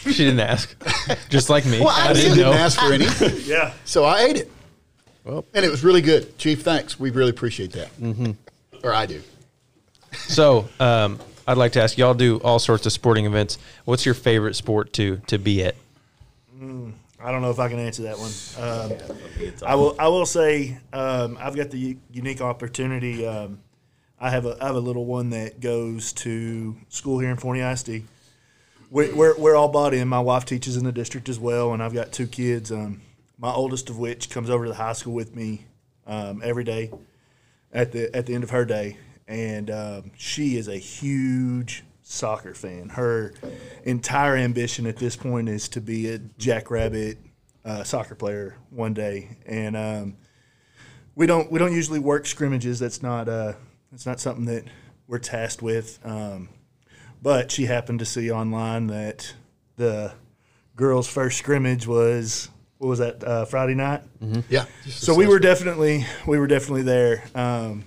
[0.06, 0.76] she didn't ask.
[1.30, 1.80] Just like me.
[1.82, 2.58] Well, I I didn't didn't know.
[2.58, 3.06] ask for any,
[3.44, 3.74] Yeah.
[3.86, 4.52] so I ate it,
[5.26, 5.44] Well.
[5.54, 6.38] and it was really good.
[6.38, 6.98] Chief, thanks.
[7.00, 7.90] We really appreciate that.
[8.00, 8.32] Mm-hmm.
[8.84, 9.22] Or I do.
[10.14, 13.58] So, um, I'd like to ask y'all do all sorts of sporting events.
[13.86, 15.76] What's your favorite sport to to be at?
[17.24, 18.32] I don't know if I can answer that one.
[18.60, 19.96] Um, I will.
[19.98, 23.26] I will say um, I've got the unique opportunity.
[23.26, 23.60] Um,
[24.20, 27.62] I have a I have a little one that goes to school here in Forney
[27.62, 28.04] ISD.
[28.90, 30.08] We, we're we're all bought in.
[30.08, 32.72] My wife teaches in the district as well, and I've got two kids.
[32.72, 33.02] Um,
[33.38, 35.66] my oldest of which comes over to the high school with me
[36.06, 36.92] um, every day
[37.72, 42.54] at the at the end of her day, and um, she is a huge soccer
[42.54, 42.90] fan.
[42.90, 43.34] Her
[43.84, 47.18] entire ambition at this point is to be a Jackrabbit
[47.66, 50.18] uh, soccer player one day, and um,
[51.16, 52.80] we don't we don't usually work scrimmages.
[52.80, 53.54] That's not uh,
[53.92, 54.66] that's not something that
[55.08, 56.00] we're tasked with.
[56.04, 56.50] Um,
[57.22, 59.34] but she happened to see online that
[59.78, 60.14] the
[60.76, 64.02] girls' first scrimmage was what was that uh, Friday night?
[64.50, 64.66] Yeah.
[64.88, 67.24] So we were definitely we were definitely there.
[67.34, 67.86] Um,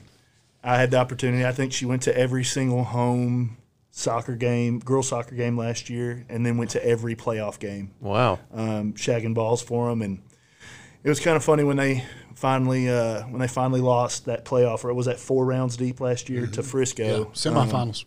[0.66, 1.46] I had the opportunity.
[1.46, 3.57] I think she went to every single home
[3.92, 8.40] soccer game, girls soccer game last year, and then went to every playoff game, Wow.
[8.52, 10.02] um, shagging balls for them.
[10.02, 10.18] And
[11.05, 14.85] it was kind of funny when they finally uh, when they finally lost that playoff.
[14.85, 17.05] Or it was that four rounds deep last year to Frisco.
[17.05, 17.14] Yeah.
[17.18, 18.05] Um, Semifinals,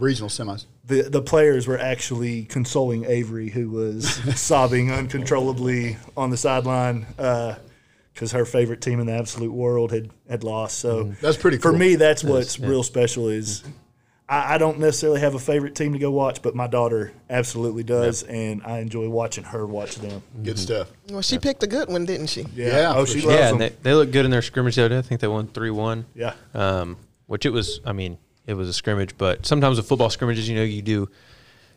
[0.00, 0.64] regional semis.
[0.86, 4.08] the the players were actually consoling Avery, who was
[4.40, 7.06] sobbing uncontrollably on the sideline
[8.14, 10.78] because her favorite team in the absolute world had had lost.
[10.78, 11.94] So That's pretty for me.
[11.96, 13.62] That's what's real special is.
[14.28, 17.82] I, I don't necessarily have a favorite team to go watch, but my daughter absolutely
[17.82, 20.22] does, and I enjoy watching her watch them.
[20.42, 20.90] Good stuff.
[21.10, 22.46] Well, she picked a good one, didn't she?
[22.54, 23.30] Yeah, oh, she sure.
[23.30, 23.60] loves Yeah, them.
[23.60, 24.98] and they, they look good in their scrimmage the other day.
[24.98, 26.06] I think they won 3 1.
[26.14, 26.96] yeah, um,
[27.26, 27.80] which it was.
[27.84, 31.10] I mean, it was a scrimmage, but sometimes with football scrimmages, you know, you do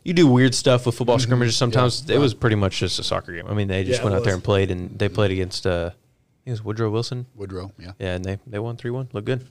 [0.04, 1.58] you do weird stuff with football scrimmages.
[1.58, 3.48] Sometimes it was pretty much just a soccer game.
[3.48, 5.90] I mean, they just Yeah, went out there and played, and they played against uh,
[6.46, 7.26] I think it was Woodrow Wilson.
[7.34, 7.72] Woodrow.
[7.80, 7.94] Yeah.
[7.98, 9.10] Yeah, and they they won three one.
[9.14, 9.48] Look good.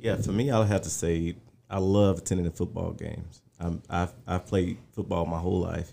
[0.00, 1.36] Yeah, for me, I'll have to say
[1.70, 3.42] I love attending the football games.
[3.60, 5.92] I'm, I've I've played football my whole life,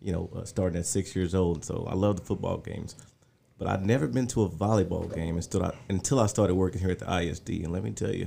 [0.00, 1.64] you know, uh, starting at six years old.
[1.64, 2.96] So I love the football games,
[3.56, 6.90] but I've never been to a volleyball game until I until I started working here
[6.90, 7.50] at the ISD.
[7.50, 8.26] And let me tell you,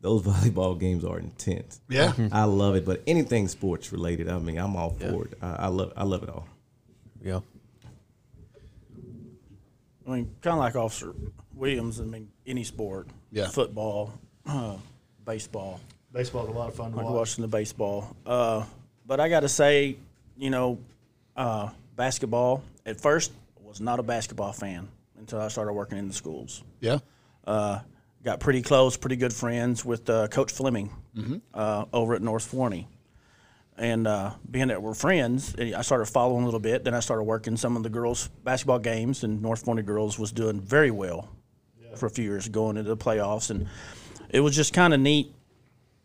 [0.00, 1.80] those volleyball games are intense.
[1.88, 2.12] Yeah.
[2.32, 2.84] I love it.
[2.84, 5.34] But anything sports related, I mean, I'm all for it.
[5.40, 6.48] I, I love I love it all.
[7.22, 7.38] Yeah.
[10.10, 11.14] I mean, kind of like Officer
[11.54, 12.00] Williams.
[12.00, 13.48] I mean, any sport, Yeah.
[13.48, 14.12] football,
[14.46, 14.76] uh,
[15.24, 15.80] baseball.
[16.12, 17.14] baseball's a lot of fun to I like watch.
[17.14, 18.16] watching the baseball.
[18.26, 18.64] Uh,
[19.06, 19.96] but I got to say,
[20.36, 20.78] you know,
[21.36, 22.62] uh, basketball.
[22.84, 23.30] At first,
[23.62, 26.64] I was not a basketball fan until I started working in the schools.
[26.80, 26.98] Yeah.
[27.46, 27.78] Uh,
[28.24, 30.90] got pretty close, pretty good friends with uh, Coach Fleming
[31.54, 32.88] uh, over at North Forney.
[33.80, 36.84] And uh, being that we're friends, eh, I started following a little bit.
[36.84, 40.32] Then I started working some of the girls' basketball games, and North Forney girls was
[40.32, 41.30] doing very well
[41.96, 43.50] for a few years, going into the playoffs.
[43.50, 43.66] And
[44.28, 45.32] it was just kind of neat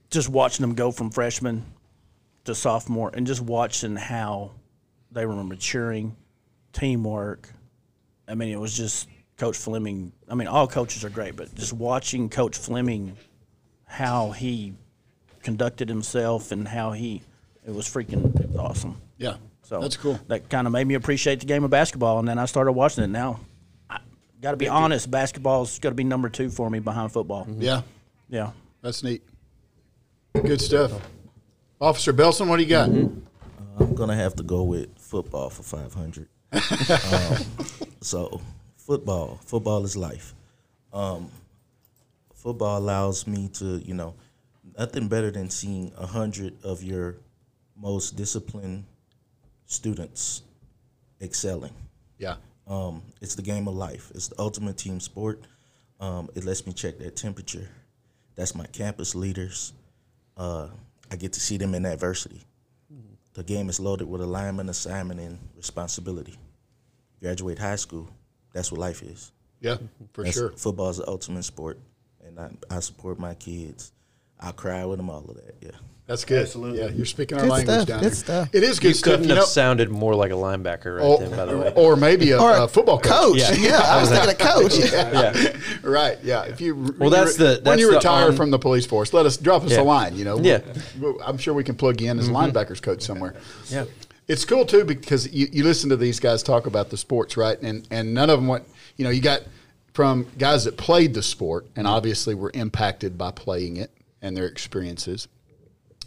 [0.10, 1.66] just watching them go from freshman
[2.46, 4.52] to sophomore and just watching how
[5.12, 6.16] they were maturing,
[6.72, 7.50] teamwork.
[8.28, 10.14] I mean, it was just Coach Fleming.
[10.30, 13.18] I mean, all coaches are great, but just watching Coach Fleming,
[13.86, 14.76] how he
[15.44, 17.22] conducted himself and how he,
[17.66, 19.02] it was freaking awesome.
[19.18, 19.38] Yeah.
[19.64, 20.20] So that's cool.
[20.28, 23.04] That kind of made me appreciate the game of basketball, and then I started watching
[23.04, 23.08] it.
[23.08, 23.40] Now,
[23.90, 24.00] I
[24.42, 27.48] got to be honest, basketball's got to be number two for me behind football.
[27.58, 27.82] Yeah.
[28.30, 28.52] Yeah.
[28.82, 29.24] That's neat.
[30.34, 30.92] Good stuff.
[31.82, 32.90] Officer Belson, what do you got?
[32.90, 36.28] I'm gonna have to go with football for 500.
[36.54, 37.46] um,
[38.02, 38.42] so,
[38.78, 40.34] football, football is life.
[40.94, 41.30] Um,
[42.34, 44.14] football allows me to, you know,
[44.78, 47.18] nothing better than seeing a hundred of your
[47.76, 48.86] most disciplined
[49.66, 50.42] students
[51.22, 51.74] excelling.
[52.18, 52.36] Yeah.
[52.68, 54.12] Um, it's the game of life.
[54.16, 55.42] It's the ultimate team sport.
[56.00, 57.68] Um, it lets me check their temperature.
[58.36, 59.74] That's my campus leaders.
[60.36, 60.68] Uh,
[61.12, 62.42] I get to see them in adversity.
[63.34, 66.36] The game is loaded with alignment, assignment, and responsibility.
[67.22, 68.08] Graduate high school,
[68.54, 69.32] that's what life is.
[69.60, 69.78] Yeah,
[70.14, 70.52] for That's- sure.
[70.52, 71.78] Football is the ultimate sport,
[72.26, 73.92] and I, I support my kids.
[74.40, 75.56] I cry with them, all of that.
[75.62, 75.72] Yeah.
[76.08, 76.48] That's good.
[76.76, 78.14] Yeah, you're speaking our Good language stuff, down good here.
[78.16, 78.50] stuff.
[78.54, 79.12] It is good You stuff.
[79.14, 81.74] couldn't You have know, sounded more like a linebacker right or, then, by the way.
[81.76, 83.40] or maybe a, Or a football coach.
[83.42, 83.58] Coach.
[83.60, 83.70] Yeah.
[83.70, 84.78] Yeah, I was thinking a coach.
[84.92, 85.58] yeah.
[85.82, 86.20] Right.
[86.24, 86.44] Yeah.
[86.44, 89.14] If you Well, that's the- when that's you the retire on- from the police force,
[89.14, 89.82] let us drop us Yeah.
[89.82, 90.16] a line.
[90.16, 90.38] You know.
[90.40, 90.62] Yeah.
[91.00, 92.36] We'll- I'm sure we can plug you in as mm-hmm.
[92.36, 93.34] linebackers coach somewhere.
[93.70, 93.86] Yeah.
[94.28, 97.60] It's cool too because you, you listen to these guys talk about the sports, right?
[97.64, 98.66] And and none of them went.
[98.98, 99.42] You know, you got
[99.94, 104.46] from guys that played the sport and obviously were impacted by playing it and their
[104.46, 105.28] experiences.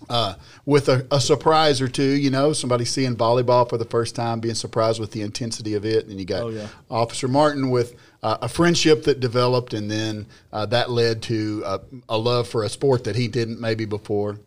[0.09, 4.15] Uh, with a, a surprise or two, you know, somebody seeing volleyball for the first
[4.15, 6.69] time, being surprised with the intensity of it, and you got Oh, yeah.
[6.89, 11.81] Officer Martin with uh, a friendship that developed, and then uh, that led to a,
[12.09, 14.39] a love for a sport that he didn't maybe before.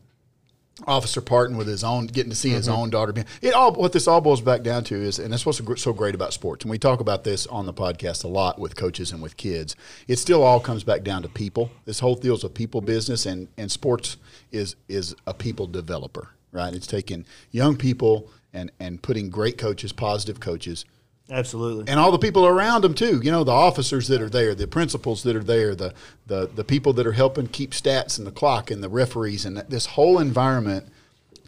[0.88, 2.82] Officer Parton with his own, getting to see his mm-hmm.
[2.82, 3.14] own daughter.
[3.14, 5.94] Being, it all what this all boils back down to is, and that's what's so
[5.94, 6.64] great about sports.
[6.64, 9.76] And we talk about this on the podcast a lot with coaches and with kids.
[10.08, 11.72] It still all comes back down to people.
[11.86, 14.18] This whole deal is a people business, and and sports
[14.52, 16.74] is is a people developer, right?
[16.74, 20.86] It's taking young people and and putting great coaches, positive coaches,
[21.30, 21.86] Absolutely.
[21.88, 23.22] and all the people around them too.
[23.24, 25.94] You know, the officers that are there, the principals that are there, the
[26.28, 29.58] the the people that are helping keep stats and the clock and the referees and
[29.58, 30.88] this whole environment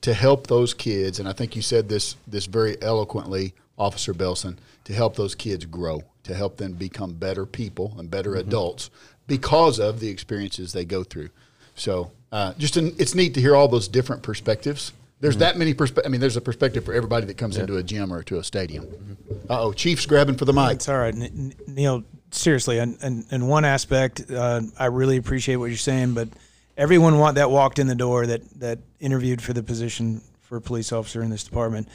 [0.01, 1.19] to help those kids.
[1.19, 5.65] And I think you said this this very eloquently, Officer Belson, to help those kids
[5.65, 8.89] grow, to help them become better people and better adults
[9.27, 11.29] because of the experiences they go through.
[11.75, 15.73] So, uh, just an, it's neat to hear all those different perspectives There's that many
[15.73, 16.05] perspectives.
[16.05, 18.43] I mean, there's a perspective for everybody that comes into a gym or to a
[18.43, 19.17] stadium.
[19.49, 20.73] Uh oh, Chief's grabbing for the mic.
[20.73, 22.03] It's all right, N- N- Neil.
[22.31, 26.27] Seriously, and in, in one aspect, uh, I really appreciate what you're saying, but
[26.75, 30.61] everyone want, that walked in the door that that interviewed for the position for a
[30.61, 31.87] police officer in this department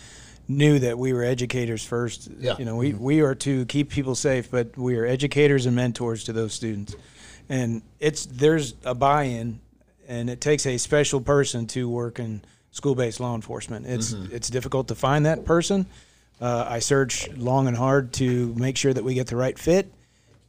[0.49, 2.31] knew that we were educators first.
[2.39, 2.55] Yeah.
[2.59, 6.25] You know, we, we are to keep people safe, but we are educators and mentors
[6.25, 6.97] to those students.
[7.51, 9.61] And it's there's a buy-in,
[10.07, 12.41] and it takes a special person to work in
[12.79, 13.87] school-based law enforcement.
[13.87, 15.87] It's it's difficult to find that person.
[16.41, 19.93] Uh, I search long and hard to make sure that we get the right fit,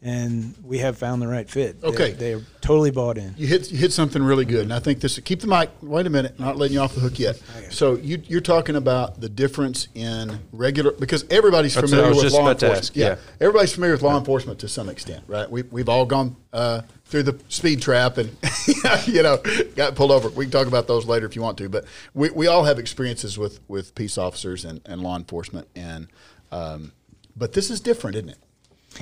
[0.01, 1.81] and we have found the right fit.
[1.81, 2.12] They're- Okay.
[2.12, 3.33] they're totally bought in.
[3.38, 5.19] You hit you hit something really good, and I think this.
[5.19, 5.69] Keep the mic.
[5.81, 7.41] Wait a minute, not letting you off the hook yet.
[7.69, 12.49] So you you're talking about the difference in regular because everybody's That's familiar with law
[12.51, 12.91] enforcement.
[12.95, 13.07] Yeah.
[13.07, 13.15] yeah.
[13.41, 15.49] everybody's familiar with law enforcement to some extent, right?
[15.49, 18.35] We we've all gone uh, through the speed trap and
[19.07, 19.38] you know
[19.75, 20.29] got pulled over.
[20.29, 22.79] We can talk about those later if you want to, but we, we all have
[22.79, 26.07] experiences with with peace officers and, and law enforcement, and
[26.51, 26.93] um,
[27.35, 28.38] but this is different, isn't it?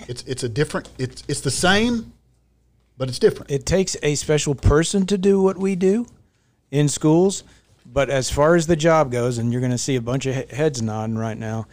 [0.08, 0.90] It's it's a different.
[0.98, 2.14] It's it's the same,
[2.98, 3.52] but it's different.
[3.52, 6.06] it takes a special person to do what we do
[6.72, 7.44] in schools.
[7.86, 10.50] But as far as the job goes, and you're going to see a bunch of
[10.52, 11.68] heads nodding right now,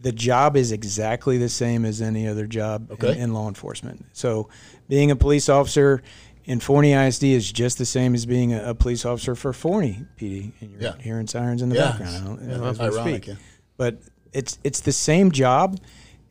[0.00, 3.12] the job is exactly the same as any other job Okay.
[3.12, 4.04] in, in law enforcement.
[4.12, 4.48] So,
[4.88, 6.02] being a police officer
[6.44, 10.04] in Forney ISD is just the same as being a, a police officer for Forney
[10.18, 10.50] PD.
[10.60, 10.94] And you're Yeah.
[10.98, 11.90] hearing sirens in the Yeah.
[11.92, 12.16] background.
[12.16, 13.34] I don't- Yeah, as we ironic, yeah.
[13.76, 13.98] But
[14.32, 15.78] it's it's the same job.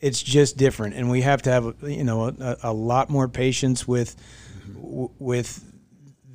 [0.01, 3.87] It's just different, and we have to have you know a, a lot more patience
[3.87, 4.15] with
[4.63, 4.81] mm-hmm.
[4.81, 5.63] w- with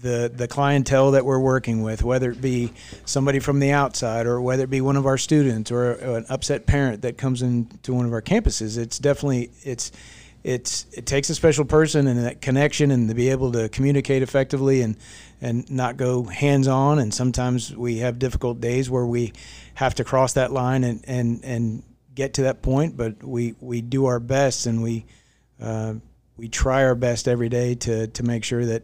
[0.05, 2.72] the the clientele that we're working with, whether it be
[3.07, 6.66] somebody from the outside or whether it be one of our students or, an upset
[6.66, 8.79] parent that comes into one of our campuses.
[8.79, 9.90] It's definitely it's
[10.44, 14.22] it's it takes a special person and that connection and to be able to communicate
[14.22, 14.96] effectively and
[15.40, 16.98] and not go hands on.
[16.98, 19.33] And sometimes we have difficult days where we
[19.74, 21.83] have to cross that line and and and
[22.14, 22.96] get to that point.
[22.96, 25.07] But we we do our best and we.
[25.61, 25.94] Uh,
[26.37, 28.83] we try our best every day to, to make sure that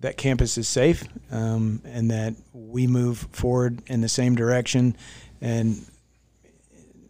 [0.00, 4.94] that campus is safe um, and that we move forward in the same direction.
[5.40, 5.86] And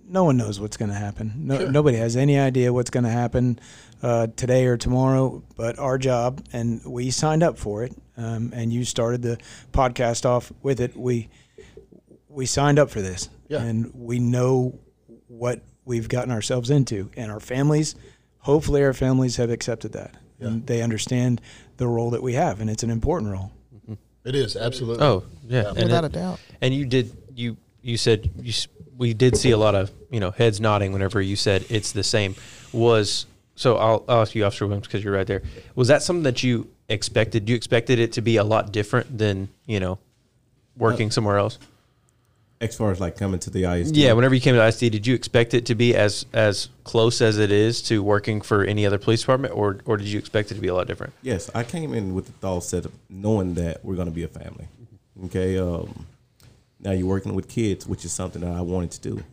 [0.08, 1.32] no one knows what's going to happen.
[1.36, 3.58] No, Nobody has any idea what's going to happen
[4.00, 5.42] uh, today or tomorrow.
[5.56, 9.38] But our job, and we signed up for it, um, and you started the
[9.72, 10.96] podcast off with it.
[10.96, 11.30] We
[12.28, 13.62] we signed up for this, Yeah.
[13.62, 14.78] and we know
[15.28, 17.94] what we've gotten ourselves into, and our families.
[18.40, 21.40] Hopefully, our families have accepted that, and they understand
[21.76, 23.52] the role that we have, and it's an important role.
[23.74, 23.94] Mm-hmm.
[24.24, 25.04] It is absolutely.
[25.04, 26.40] Oh yeah, and Without it- a doubt.
[26.60, 28.52] And you did you you said you
[28.96, 32.02] we did see a lot of you know heads nodding whenever you said it's the
[32.02, 32.34] same.
[32.72, 35.42] Was so I'll, I'll ask you, Officer Williams, because you're right there.
[35.74, 37.48] Was that something that you expected?
[37.48, 39.98] You expected it to be a lot different than you know
[40.76, 41.58] working uh, somewhere else?
[42.60, 43.96] As far as like coming to the ISD.
[43.96, 47.20] Yeah, whenever you came to ISD, did you expect it to be as as close
[47.20, 50.50] as it is to working for any other police department, or or did you expect
[50.50, 51.12] it to be a lot different?
[51.22, 54.24] Yes, I came in with the thought set of knowing that we're going to be
[54.24, 54.66] a family.
[55.26, 55.58] Okay.
[55.58, 56.06] Um,
[56.80, 59.24] now you're working with kids, which is something that I wanted to do.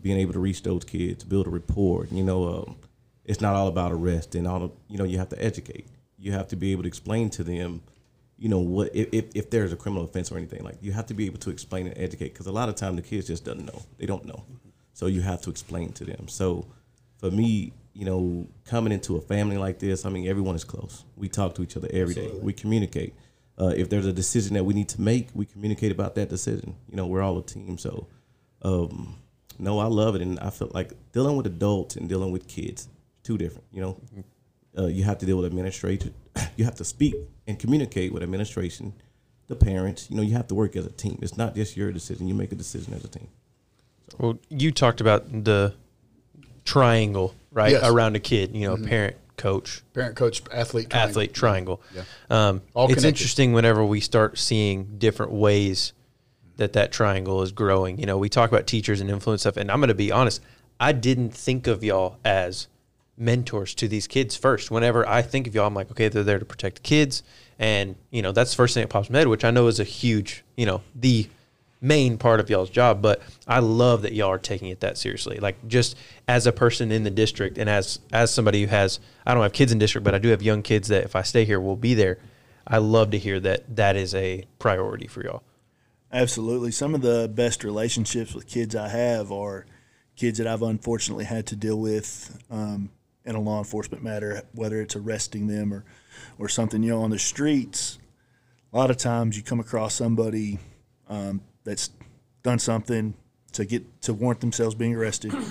[0.00, 2.06] Being able to reach those kids, build a rapport.
[2.10, 2.76] You know, um,
[3.24, 4.64] it's not all about arrest and all.
[4.64, 5.86] Of, you know, you have to educate.
[6.18, 7.82] You have to be able to explain to them.
[8.42, 11.06] You know what if, if, if there's a criminal offense or anything like you have
[11.06, 13.44] to be able to explain and educate because a lot of time the kids just
[13.44, 14.44] doesn't know they don't know,
[14.94, 16.26] so you have to explain to them.
[16.26, 16.66] So
[17.18, 21.04] for me, you know, coming into a family like this, I mean, everyone is close.
[21.16, 22.32] We talk to each other every day.
[22.40, 23.14] We communicate.
[23.56, 26.74] Uh, if there's a decision that we need to make, we communicate about that decision.
[26.88, 27.78] You know, we're all a team.
[27.78, 28.08] So,
[28.62, 29.18] um,
[29.58, 32.88] no, I love it, and I feel like dealing with adults and dealing with kids,
[33.22, 33.66] two different.
[33.70, 34.00] You know,
[34.78, 36.14] uh, you have to deal with administration.
[36.56, 37.14] You have to speak
[37.46, 38.92] and communicate with administration,
[39.48, 40.10] the parents.
[40.10, 41.18] You know, you have to work as a team.
[41.22, 42.28] It's not just your decision.
[42.28, 43.28] You make a decision as a team.
[44.18, 45.74] Well, you talked about the
[46.64, 47.82] triangle, right, Yes.
[47.84, 48.54] around a kid.
[48.54, 51.10] You know, parent, coach, Parent, coach, athlete, triangle.
[51.10, 51.80] athlete triangle.
[51.94, 52.02] Yeah.
[52.30, 53.08] Um, All it's connected.
[53.08, 55.92] interesting whenever we start seeing different ways
[56.56, 57.98] that that triangle is growing.
[57.98, 60.40] You know, we talk about teachers and influence stuff, and I'm going to be honest.
[60.78, 62.68] I didn't think of y'all as
[63.22, 64.70] mentors to these kids first.
[64.70, 67.22] Whenever I think of y'all, I'm like, okay, they're there to protect the kids,
[67.58, 69.68] and you know that's the first thing that pops in my head, which I know
[69.68, 71.28] is a huge, you know, the
[71.80, 73.00] main part of y'all's job.
[73.00, 75.38] But I love that y'all are taking it that seriously.
[75.38, 75.96] Like just
[76.28, 79.52] as a person in the district, and as as somebody who has, I don't have
[79.52, 81.76] kids in district, but I do have young kids that if I stay here, will
[81.76, 82.18] be there.
[82.66, 85.42] I love to hear that that is a priority for y'all.
[86.12, 86.70] Absolutely.
[86.70, 89.66] Some of the best relationships with kids I have are
[90.14, 92.90] kids that I've unfortunately had to deal with um,
[93.24, 95.84] in a law enforcement matter, whether it's arresting them or,
[96.38, 96.82] or something.
[96.82, 97.98] You know, on the streets,
[98.72, 100.58] a lot of times you come across somebody
[101.08, 101.90] um, that's
[102.42, 103.14] done something
[103.52, 105.32] to get to warrant themselves being arrested.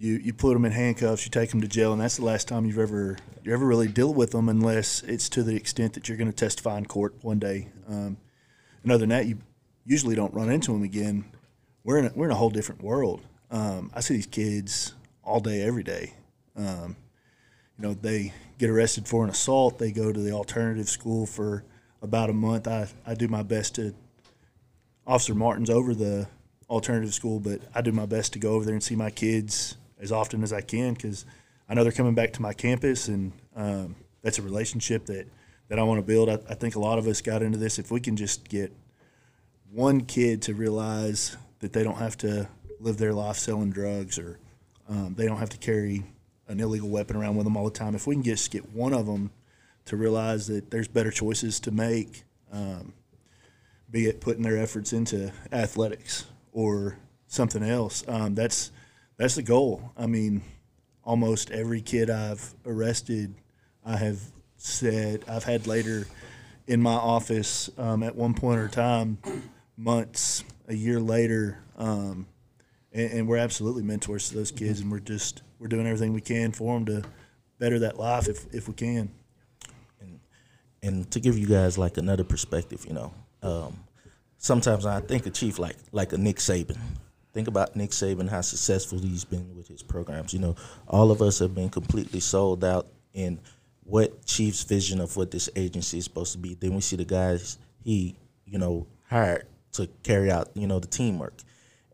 [0.00, 2.46] You you put them in handcuffs, you take them to jail, and that's the last
[2.46, 6.08] time you've ever you ever really deal with them, unless it's to the extent that
[6.08, 7.68] you're going to testify in court one day.
[7.88, 8.16] Um,
[8.84, 9.38] and other than that, you
[9.84, 11.24] usually don't run into them again.
[11.82, 13.22] We're in a, we're in a whole different world.
[13.50, 14.94] Um, I see these kids
[15.28, 16.14] all day, every day.
[16.56, 16.96] Um,
[17.78, 19.78] you know, they get arrested for an assault.
[19.78, 21.64] They go to the alternative school for
[22.00, 22.66] about a month.
[22.66, 23.94] I, I do my best to.
[25.06, 26.28] Officer Martin's over the
[26.68, 29.76] alternative school, but I do my best to go over there and see my kids
[29.98, 31.24] as often as I can because
[31.68, 35.26] I know they're coming back to my campus, and um, that's a relationship that,
[35.68, 36.28] that I want to build.
[36.28, 37.78] I, I think a lot of us got into this.
[37.78, 38.72] If we can just get
[39.70, 42.48] one kid to realize that they don't have to
[42.80, 44.38] live their life selling drugs or
[44.88, 46.04] um, they don't have to carry
[46.48, 47.94] an illegal weapon around with them all the time.
[47.94, 49.30] If we can just get one of them
[49.84, 52.92] to realize that there's better choices to make, um,
[53.90, 58.70] be it putting their efforts into athletics or something else, um, that's
[59.16, 59.92] that's the goal.
[59.96, 60.42] I mean,
[61.04, 63.34] almost every kid I've arrested,
[63.84, 64.20] I have
[64.56, 66.06] said I've had later
[66.66, 69.18] in my office um, at one point or time,
[69.76, 72.26] months, a year later, um,
[72.92, 76.20] and, and we're absolutely mentors to those kids, and we're just we're doing everything we
[76.20, 77.08] can for them to
[77.58, 79.10] better that life if if we can.
[80.00, 80.20] and
[80.82, 83.12] and to give you guys like another perspective, you know,
[83.42, 83.76] um,
[84.38, 86.78] sometimes I think a Chief like like a Nick Saban.
[87.34, 90.32] Think about Nick Saban, how successful he's been with his programs.
[90.32, 90.56] You know,
[90.88, 93.38] all of us have been completely sold out in
[93.84, 96.54] what Chief's vision of what this agency is supposed to be.
[96.54, 100.86] Then we see the guys he, you know, hired to carry out, you know, the
[100.86, 101.34] teamwork.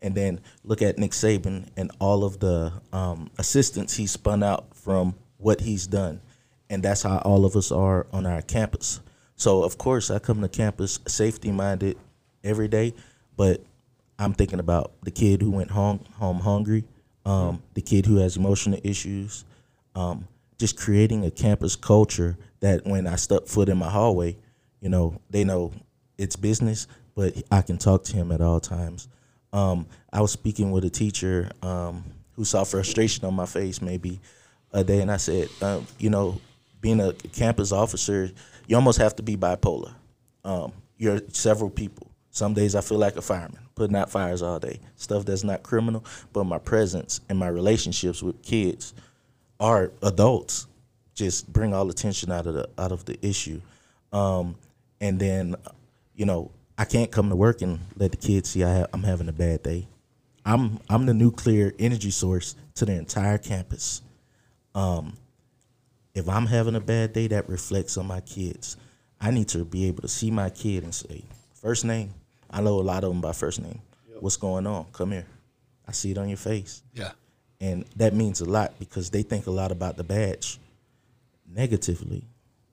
[0.05, 4.75] And then look at Nick Saban and all of the um, assistants he spun out
[4.75, 6.21] from what he's done
[6.69, 8.99] and that's how all of us are on our campus.
[9.35, 11.97] So of course I come to campus safety minded
[12.43, 12.93] every day,
[13.35, 13.63] but
[14.17, 16.85] I'm thinking about the kid who went home home hungry,
[17.25, 19.43] um, the kid who has emotional issues,
[19.93, 20.27] um,
[20.57, 24.37] just creating a campus culture that when I step foot in my hallway,
[24.81, 25.73] you know they know
[26.17, 29.09] it's business, but I can talk to him at all times.
[29.55, 32.03] Um, I was speaking with a teacher um,
[32.33, 34.19] who saw frustration on my face maybe
[34.73, 36.41] a day, and I said, um, you know,
[36.81, 38.29] being a campus officer,
[38.67, 39.93] you almost have to be bipolar.
[40.43, 42.11] Um, you're several people.
[42.31, 45.63] Some days I feel like a fireman, putting out fires all day, stuff that's not
[45.63, 46.03] criminal,
[46.33, 48.93] but my presence and my relationships with kids
[49.61, 50.67] are adults
[51.13, 53.61] just bring all attention out of the out of the issue.
[54.11, 54.57] Um,
[54.99, 55.55] and then,
[56.13, 59.03] you know, I can't come to work and let the kids see I ha- I'm
[59.03, 59.87] having a bad day.
[60.45, 64.01] I'm I'm the nuclear energy source to the entire campus.
[64.73, 65.17] Um,
[66.13, 68.77] if I'm having a bad day, that reflects on my kids.
[69.19, 71.23] I need to be able to see my kid and say,
[71.53, 72.13] first name.
[72.49, 73.81] I know a lot of them by first name.
[74.19, 74.85] What's going on?
[74.93, 75.25] Come here.
[75.87, 76.83] I see it on your face.
[76.93, 77.11] Yeah.
[77.59, 80.57] And that means a lot because they think a lot about the badge
[81.49, 82.23] negatively.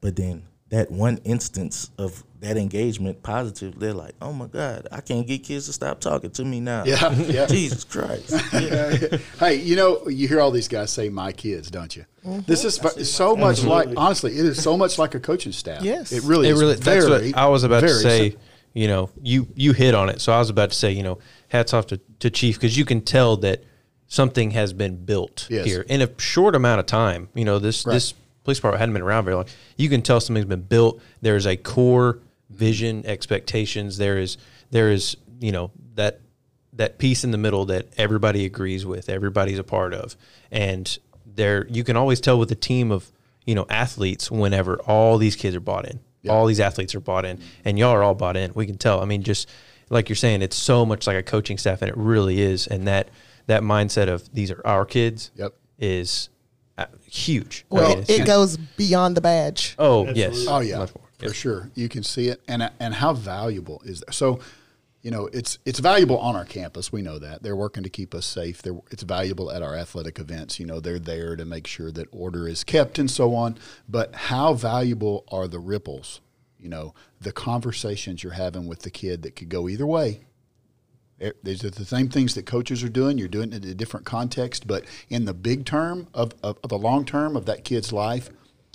[0.00, 5.00] But then that one instance of that engagement positive, they're like, oh my God, I
[5.00, 6.84] can't get kids to stop talking to me now.
[6.84, 7.46] Yeah, yeah.
[7.48, 8.30] Jesus Christ.
[8.52, 9.16] Yeah.
[9.40, 12.04] hey, you know, you hear all these guys say "my kids," don't you?
[12.26, 12.40] Mm-hmm.
[12.46, 15.82] This is fu- so much like, honestly, it is so much like a coaching staff.
[15.82, 16.12] Yes.
[16.12, 18.30] it really, it is really that's very, what I was about to say.
[18.30, 18.38] sim-
[18.74, 20.20] You know, you you hit on it.
[20.20, 21.18] So I was about to say, you know,
[21.48, 23.62] hats off to, to Chief because you can tell that
[24.08, 25.64] something has been built Yes.
[25.66, 27.28] here in a short amount of time.
[27.34, 27.94] You know, this Right.
[27.94, 28.14] this
[28.44, 29.46] police department hadn't been around very long.
[29.76, 31.00] You can tell something's been built.
[31.20, 32.18] There is a core
[32.54, 33.96] vision, expectations.
[33.98, 34.36] There is
[34.70, 36.20] there is you know that
[36.74, 40.16] that piece in the middle that everybody agrees with, everybody's a part of,
[40.50, 43.10] and there you can always tell with a team of
[43.44, 47.24] you know athletes whenever all these kids are bought in, all these athletes are bought
[47.24, 48.52] in, and y'all are all bought in.
[48.54, 49.00] We can tell.
[49.00, 49.48] I mean, just
[49.90, 52.66] like you're saying, it's so much like a coaching staff, and it really is.
[52.66, 53.08] And that
[53.46, 55.52] that mindset of these are our kids, Yep.
[55.78, 56.28] is
[56.78, 57.66] uh, huge.
[57.70, 58.26] I Well, mean, it huge.
[58.26, 59.74] goes beyond the badge.
[59.78, 60.46] Oh yes.
[60.48, 60.86] Oh yeah,
[61.28, 61.70] For sure.
[61.74, 64.14] You can see it, and and how valuable is that?
[64.14, 64.40] So,
[65.02, 66.92] you know, it's it's valuable on our campus.
[66.92, 68.62] We know that they're working to keep us safe.
[68.62, 70.58] They're, it's valuable at our athletic events.
[70.60, 73.58] You know, they're there to make sure that order is kept and so on.
[73.88, 76.20] But how valuable are the ripples?
[76.58, 80.20] You know, the conversations you're having with the kid that could go either way.
[81.20, 83.18] Eh, These are the same things that coaches are doing.
[83.18, 86.70] You're doing it in a different context, but in the big term of, of, of
[86.70, 88.30] the long term of that kid's life,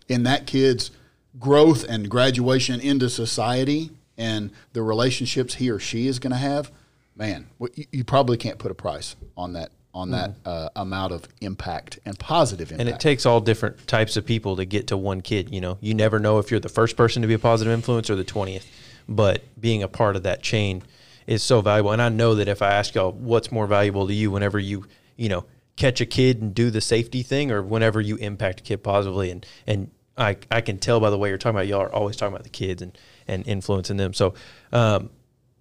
[0.10, 0.92] in that kid's
[1.40, 6.72] growth and graduation into society and the relationships he or she is going to have,
[7.16, 11.28] man, you, you probably can't put a price on that on that uh, amount of
[11.42, 12.88] impact and positive impact.
[12.88, 15.52] And it takes all different types of people to get to one kid.
[15.52, 18.10] You know, you never know if you're the first person to be a positive influence
[18.10, 18.70] or the twentieth.
[19.10, 20.84] But being a part of that chain
[21.26, 21.94] is so valuable.
[21.94, 24.86] And I know that if I ask y'all what's more valuable to you whenever you,
[25.16, 25.46] you know,
[25.78, 29.32] catch a kid and do the safety thing or whenever you impact a kid positively
[29.32, 32.16] and and I, I can tell by the way you're talking about y'all are always
[32.16, 32.98] talking about the kids and,
[33.28, 34.14] and influencing them.
[34.14, 34.34] So
[34.72, 35.10] um,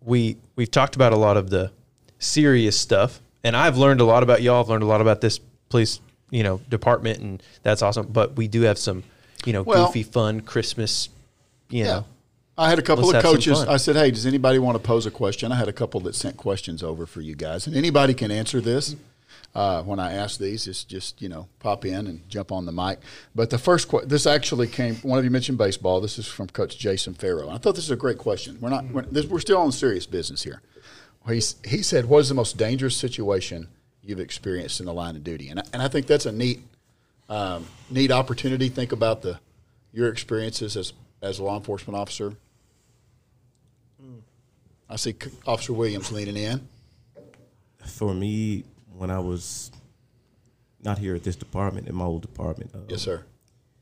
[0.02, 1.70] we we've talked about a lot of the
[2.18, 4.62] serious stuff and I've learned a lot about y'all.
[4.62, 5.38] I've learned a lot about this
[5.68, 6.00] police,
[6.30, 8.06] you know, department and that's awesome.
[8.06, 9.02] But we do have some,
[9.44, 11.08] you know, Well- goofy fun Christmas,
[11.70, 11.86] you Yeah.
[11.86, 12.04] know.
[12.58, 13.60] I had a couple Let's of coaches.
[13.60, 16.14] I said, "Hey, does anybody want to pose a question?" I had a couple that
[16.14, 18.96] sent questions over for you guys, and anybody can answer this.
[19.56, 22.72] Uh, when I ask these, it's just you know pop in and jump on the
[22.72, 22.98] mic.
[23.34, 24.96] But the first question, this actually came.
[24.96, 26.02] One of you mentioned baseball.
[26.02, 27.48] This is from Coach Jason Farrow.
[27.48, 28.58] I thought this is a great question.
[28.60, 28.84] We're not.
[28.90, 30.60] We're, this, we're still on serious business here.
[31.26, 33.68] He he said, "What is the most dangerous situation
[34.02, 36.60] you've experienced in the line of duty?" And I, and I think that's a neat
[37.30, 38.68] um, neat opportunity.
[38.68, 39.40] Think about the
[39.90, 40.92] your experiences as
[41.22, 42.34] as a law enforcement officer.
[44.90, 45.14] I see
[45.46, 46.68] Officer Williams leaning in.
[47.86, 48.64] For me,
[48.96, 49.70] when I was
[50.82, 53.24] not here at this department, in my old department, uh, Yes, sir.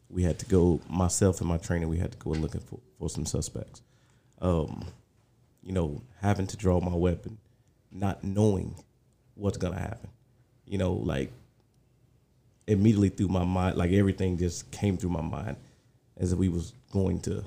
[0.09, 3.09] we had to go myself and my trainer we had to go looking for, for
[3.09, 3.83] some suspects.
[4.41, 4.87] Um,
[5.63, 7.39] you know having to draw my weapon
[7.91, 8.75] not knowing
[9.35, 10.11] what's gonna happen
[10.67, 11.33] you know like
[12.67, 15.57] immediately through my mind like everything just came through my mind
[16.19, 17.43] as if we was going to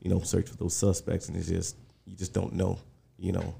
[0.00, 2.78] you know search for those suspects and it's just you just don't know
[3.18, 3.54] you know.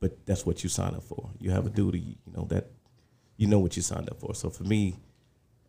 [0.00, 1.30] But that's what you sign up for.
[1.38, 2.66] You have a duty you know that
[3.36, 4.96] you know what you signed up for so for me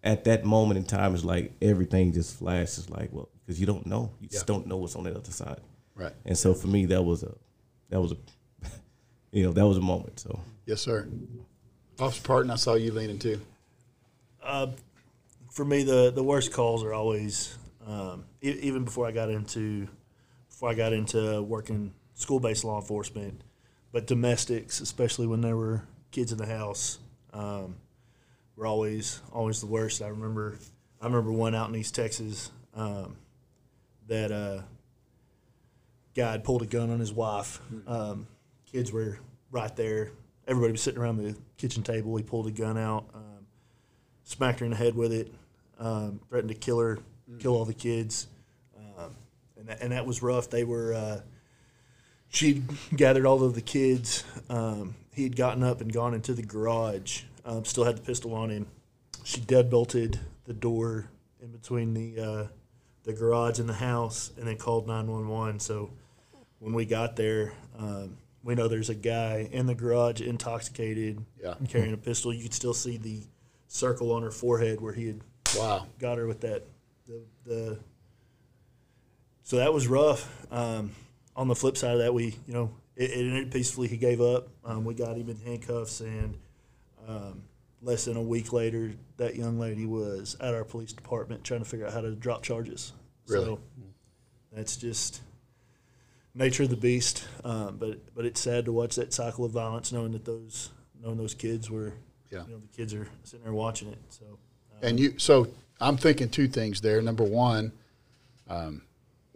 [0.03, 3.87] at that moment in time, it's like everything just flashes like, well, because you don't
[3.87, 4.53] know, you just Yeah.
[4.53, 5.59] don't know what's on the other side.
[5.95, 6.13] Right.
[6.25, 7.33] And so for me, that was a,
[7.89, 8.17] that was a,
[9.31, 10.19] you know, that was a moment.
[10.19, 11.07] So Yes, sir.
[11.99, 13.41] Officer Parton, I saw you leaning too.
[15.51, 17.57] for me, the the worst calls are always
[17.87, 19.87] um, e- even before I got into
[20.49, 23.41] before I got into working school based law enforcement,
[23.91, 26.99] but domestics, especially when there were kids in the house,
[27.35, 27.75] um,
[28.55, 30.01] were always always the worst.
[30.01, 30.57] I remember
[31.01, 33.17] I remember one out in East Texas um,
[34.07, 34.61] that uh,
[36.15, 37.59] guy had pulled a gun on his wife.
[37.85, 38.27] Um,
[38.65, 39.19] kids were
[39.51, 40.11] right there.
[40.47, 42.15] Everybody was sitting around the kitchen table.
[42.15, 43.05] He pulled a gun out.
[43.13, 43.45] Um,
[44.23, 45.31] smacked her in the head with it,
[45.79, 46.99] um, threatened to kill her,
[47.39, 48.27] kill all the kids,
[48.77, 49.15] um,
[49.57, 50.49] and that, and that was rough.
[50.49, 51.21] They were uh,
[52.35, 52.61] she
[52.95, 54.23] gathered all of the kids.
[54.49, 57.23] Um, he had gotten up and gone into the garage.
[57.45, 58.67] Um, still had the pistol on him.
[59.23, 61.07] She deadbolted the door
[61.41, 62.47] in between the uh,
[63.03, 65.59] the garage and the house, and then called nine one one.
[65.59, 65.91] So
[66.59, 71.55] when we got there, um, we know there's a guy in the garage intoxicated, Yeah.
[71.69, 72.33] carrying a pistol.
[72.33, 73.21] You could still see the
[73.67, 75.21] circle on her forehead where he had
[75.57, 75.85] Wow.
[75.99, 76.63] got her with that.
[77.07, 77.79] The, the
[79.43, 80.27] so that was rough.
[80.51, 80.91] Um,
[81.35, 83.87] on the flip side of that, we you know it, it ended peacefully.
[83.87, 84.47] He gave up.
[84.63, 86.37] Um, we got him in handcuffs, and
[87.07, 87.43] um,
[87.81, 91.65] less than a week later, that young lady was at our police department trying to
[91.65, 92.93] figure out how to drop charges.
[93.27, 93.45] Really?
[93.45, 93.59] So
[94.51, 95.21] that's just
[96.33, 97.27] nature of the beast.
[97.43, 100.69] Um, but but it's sad to watch that cycle of violence, knowing that those
[101.01, 101.93] knowing those kids were,
[102.31, 102.43] Yeah.
[102.47, 103.99] you know, the kids are sitting there watching it.
[104.09, 104.39] So.
[104.81, 105.47] And you, so
[105.79, 107.01] I'm thinking two things there.
[107.01, 107.71] Number one,
[108.49, 108.81] um,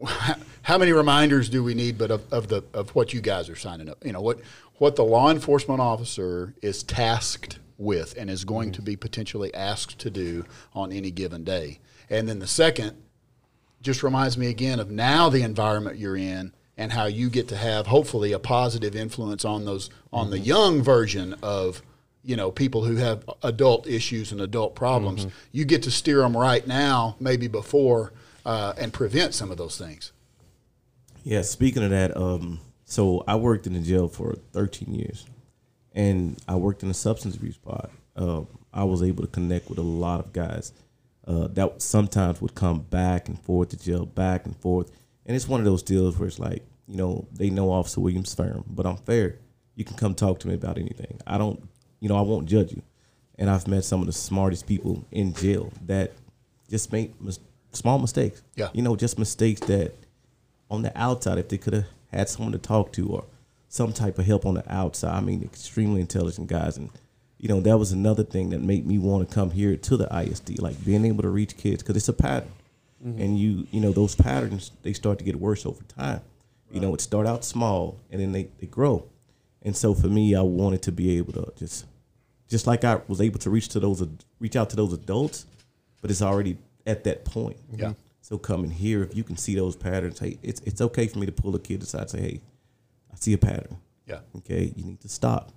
[0.63, 3.55] how many reminders do we need, but of, of the of what you guys are
[3.55, 4.03] signing up?
[4.05, 4.39] You know what
[4.77, 9.99] what the law enforcement officer is tasked with and is going to be potentially asked
[9.99, 11.79] to do on any given day.
[12.09, 13.01] And then the second
[13.81, 17.57] just reminds me again of now the environment you're in and how you get to
[17.57, 20.45] have hopefully a positive influence on those on the mm-hmm.
[20.45, 21.81] young version of
[22.23, 25.35] you know people who have adult issues and adult problems mm-hmm.
[25.51, 28.11] you get to steer them right now maybe before
[28.49, 30.11] uh, and prevent some of those things
[31.23, 35.27] Yeah, speaking of that, um, so I worked in the jail for 13 years,
[35.93, 37.91] and I worked in a substance abuse pod.
[38.15, 38.41] Uh,
[38.73, 40.73] I was able to connect with a lot of guys
[41.27, 44.89] uh, that sometimes would come back and forth to jail, back and forth,
[45.27, 48.33] and it's one of those deals where it's like, you know, they know Officer Williams
[48.33, 49.35] firm, but I'm fair.
[49.75, 51.19] You can come talk to me about anything.
[51.27, 51.61] I don't,
[51.99, 52.81] you know, I won't judge you.
[53.37, 56.13] And I've met some of the smartest people in jail that
[56.67, 57.39] just make mis-
[57.71, 58.41] small mistakes.
[58.55, 58.69] Yeah.
[58.73, 59.93] You know, just mistakes that
[60.69, 63.25] on the outside, if they could have had someone to talk to or
[63.67, 66.77] some type of help on the outside, I mean, extremely intelligent guys.
[66.77, 66.89] And,
[67.37, 70.07] you know, that was another thing that made me want to come here to the
[70.15, 72.51] ISD, like being able to reach kids because it's a pattern.
[73.05, 73.21] Mm-hmm.
[73.21, 76.21] And you, you know, those patterns, they start to get worse over time.
[76.71, 79.05] You know, it start out small and then they, they grow.
[79.63, 81.85] And so for me, I wanted to be able to just,
[82.47, 84.05] just like I was able to reach to those,
[84.39, 85.47] reach out to those adults,
[86.01, 86.57] but it's already
[86.89, 87.57] at that point.
[87.71, 87.85] Yeah.
[87.85, 87.93] Mm-hmm.
[88.21, 91.25] So coming here, if you can see those patterns, hey, it's it's okay for me
[91.25, 92.41] to pull a kid aside and say, hey,
[93.11, 93.77] I see a pattern.
[94.05, 94.19] Yeah.
[94.37, 95.51] Okay, you need to stop.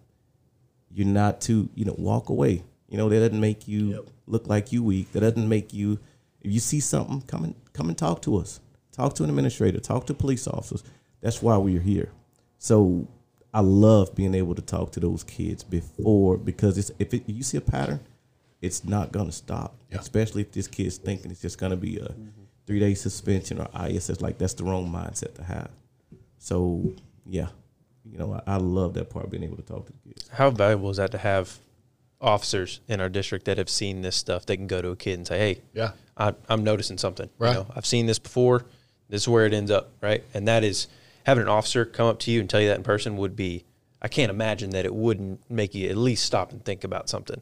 [0.91, 2.63] You're not to, you know, walk away.
[2.89, 5.13] You know, that doesn't make you look like you weak.
[5.13, 5.99] That doesn't make you
[6.43, 8.61] if you see something, come and come and talk to us.
[8.91, 10.83] Talk to an administrator, talk to police officers.
[11.21, 12.11] That's why we're here.
[12.59, 13.09] So
[13.55, 17.37] I love being able to talk to those kids before because it's if, it, if
[17.37, 18.01] you see a pattern,
[18.63, 19.75] it's not gonna stop.
[19.93, 22.29] Especially if this kid's thinking it's just gonna be a mm-hmm.
[22.67, 24.23] three day suspension or ISS.
[24.23, 25.71] Like that's the wrong mindset to have.
[26.39, 26.95] So
[27.27, 27.49] yeah,
[28.11, 30.29] you know I, I love that part being able to talk to the kids.
[30.33, 31.59] How valuable is that to have
[32.21, 34.47] officers in our district that have seen this stuff?
[34.47, 35.93] They can go to a kid and say, "Hey, Yeah.
[36.17, 37.29] I, I'm noticing something.
[37.39, 37.51] Right.
[37.51, 38.67] You know, I've seen this before.
[39.09, 40.23] This is where it ends up, right?
[40.35, 40.89] And that is
[41.25, 43.65] having an officer come up to you and tell you that in person would be.
[44.01, 47.41] I can't imagine that it wouldn't make you at least stop and think about something.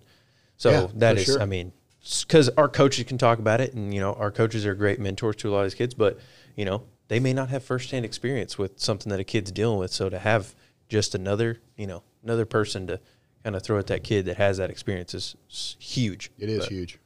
[0.61, 1.41] So Yeah, that is, sure.
[1.41, 1.73] I mean,
[2.21, 5.37] because our coaches can talk about it, and you know, our coaches are great mentors
[5.37, 6.19] to a lot of these kids, but
[6.55, 9.91] you know, they may not have firsthand experience with something that a kid's dealing with.
[9.91, 10.55] So to have
[10.91, 13.01] just another, you know, another person to
[13.43, 16.31] kind of throw at that kid that has that experience is, is huge.
[16.39, 16.99] It is But- huge.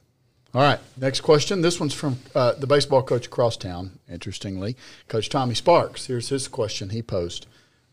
[0.53, 1.61] All right, next question.
[1.61, 4.75] This one's from uh, the baseball coach across town, interestingly.
[5.07, 6.07] Coach Tommy Sparks.
[6.07, 7.45] Here's his question he posed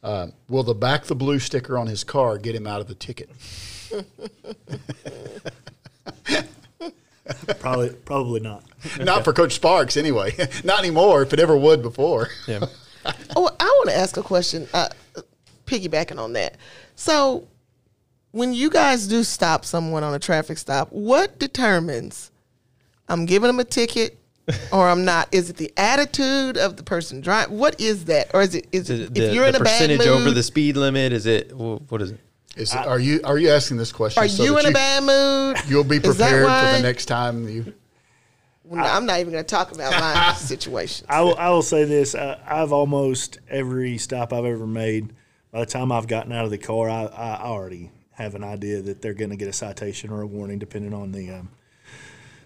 [0.02, 2.94] uh, Will the back the blue sticker on his car get him out of the
[2.96, 3.30] ticket?
[7.60, 8.64] Probably, probably not.
[8.98, 10.34] Not for Coach Sparks, anyway.
[10.64, 12.28] Not anymore, if it ever would before.
[12.46, 12.66] Yeah.
[13.34, 14.88] Oh, I want to ask a question, uh,
[15.66, 16.56] piggybacking on that.
[16.94, 17.48] So,
[18.30, 22.30] when you guys do stop someone on a traffic stop, what determines
[23.08, 24.20] I'm giving them a ticket
[24.70, 25.26] or I'm not?
[25.32, 27.58] Is it the attitude of the person driving?
[27.58, 29.60] What is that, or is it is Is it it the, if you're in the
[29.60, 30.08] a bad percentage mood?
[30.08, 31.12] over the speed limit?
[31.12, 32.20] Is it what is it?
[32.56, 34.22] Is it, are you are you asking this question?
[34.22, 35.56] are so you that in a bad mood?
[35.68, 37.72] You'll be prepared for the next time you.
[38.64, 41.06] Well, I'm not even going to talk about my situation.
[41.08, 45.12] I will, I will say this: uh, I've almost every stop I've ever made.
[45.50, 48.80] By the time I've gotten out of the car, I, I already have an idea
[48.80, 51.50] that they're going to get a citation or a warning, depending on the um,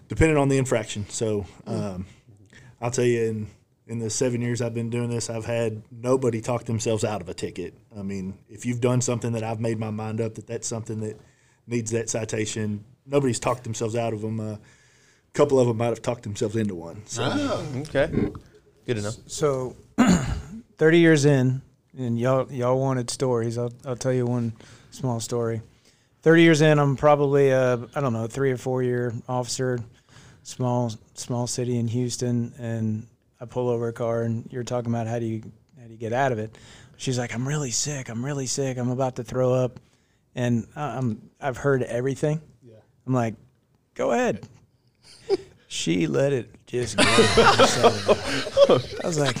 [0.07, 1.05] depending on the infraction.
[1.09, 2.05] So um,
[2.81, 3.47] I'll tell you, in
[3.87, 7.29] in the seven years I've been doing this, I've had nobody talk themselves out of
[7.29, 7.73] a ticket.
[7.97, 10.99] I mean, if you've done something that I've made my mind up that that's something
[10.99, 11.19] that
[11.65, 14.39] needs that citation, nobody's talked themselves out of them.
[14.39, 14.59] Uh, a
[15.33, 17.01] couple of them might have talked themselves into one.
[17.05, 17.23] So.
[17.77, 18.09] Okay,
[18.85, 19.15] good enough.
[19.27, 19.75] So,
[20.77, 21.61] 30 years in,
[21.97, 23.57] and y'all y'all wanted stories.
[23.57, 24.53] I'll I'll tell you one
[24.91, 25.61] small story.
[26.23, 29.79] 30 years in, I'm probably a I don't know three or four year officer,
[30.43, 33.07] small small city in Houston, and
[33.39, 35.41] I pull over a car, and you're talking about how do you
[35.79, 36.57] how do you get out of it?
[36.97, 38.09] She's like, I'm really sick.
[38.09, 38.77] I'm really sick.
[38.77, 39.79] I'm about to throw up,
[40.35, 42.41] and I- I'm I've heard everything.
[43.05, 43.35] I'm like,
[43.95, 44.47] go ahead.
[45.69, 47.03] She let it just go.
[47.05, 49.35] I was like,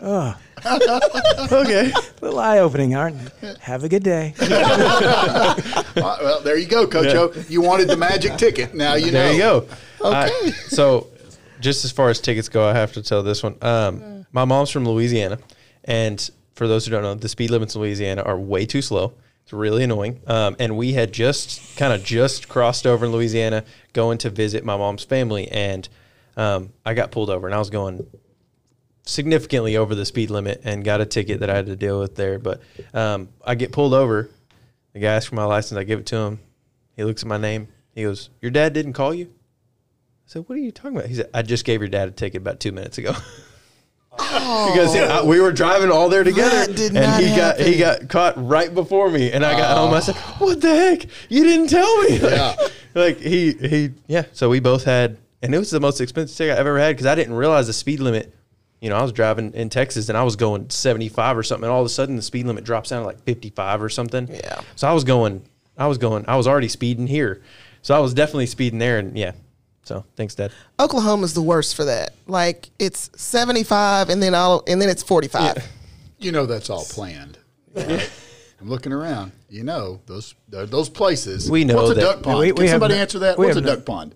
[0.00, 0.36] oh,
[1.52, 1.92] okay.
[1.92, 3.54] A little eye opening, aren't you?
[3.60, 4.34] Have a good day.
[4.40, 5.54] Uh,
[5.96, 7.32] well, there you go, Coach O.
[7.48, 8.74] You wanted the magic ticket.
[8.74, 9.12] Now you know.
[9.12, 9.68] There you go.
[10.00, 10.50] Okay.
[10.66, 11.06] so,
[11.62, 13.56] just as far as tickets go, I have to tell this one.
[13.62, 15.38] Um, my mom's from Louisiana,
[15.84, 19.14] and for those who don't know, the speed limits in Louisiana are way too slow.
[19.44, 20.20] It's really annoying.
[20.26, 24.64] Um, and we had just kind of just crossed over in Louisiana, going to visit
[24.64, 25.88] my mom's family, and
[26.36, 28.06] um, I got pulled over, and I was going
[29.04, 32.14] significantly over the speed limit and got a ticket that I had to deal with
[32.16, 32.38] there.
[32.38, 32.60] But
[32.94, 34.30] um, I get pulled over.
[34.92, 35.78] The guy asks for my license.
[35.78, 36.40] I give it to him.
[36.96, 37.68] He looks at my name.
[37.94, 39.32] He goes, "Your dad didn't call you?"
[40.32, 42.40] Said, "What are you talking about?" He said, "I just gave your dad a ticket
[42.40, 43.12] about two minutes ago."
[44.10, 48.72] because I- we were driving all there together, and he got he got caught right
[48.72, 49.92] before me, and I got home.
[49.92, 51.04] I said, "What the heck?
[51.28, 52.56] You didn't tell me!" Yeah.
[52.94, 54.24] like he he yeah.
[54.32, 57.04] So we both had, and it was the most expensive ticket I've ever had because
[57.04, 58.34] I didn't realize the speed limit.
[58.80, 61.72] You know, I was driving in Texas and I was going 75 or something, and
[61.72, 64.28] all of a sudden the speed limit drops down to like 55 or something.
[64.28, 64.62] Yeah.
[64.76, 65.42] So I was going,
[65.76, 67.42] I was going, I was already speeding here,
[67.82, 69.32] so I was definitely speeding there, and yeah.
[69.84, 70.52] So thanks, Dad.
[70.78, 72.14] Oklahoma's the worst for that.
[72.26, 75.58] Like it's 75 and then all and then it's 45.
[76.18, 77.38] You know that's all planned.
[77.76, 79.32] I'm looking around.
[79.50, 81.50] You know those those places.
[81.50, 82.38] We know What's a that- duck pond?
[82.38, 83.38] We- we Can somebody no- answer that?
[83.38, 84.14] What's a no- duck pond?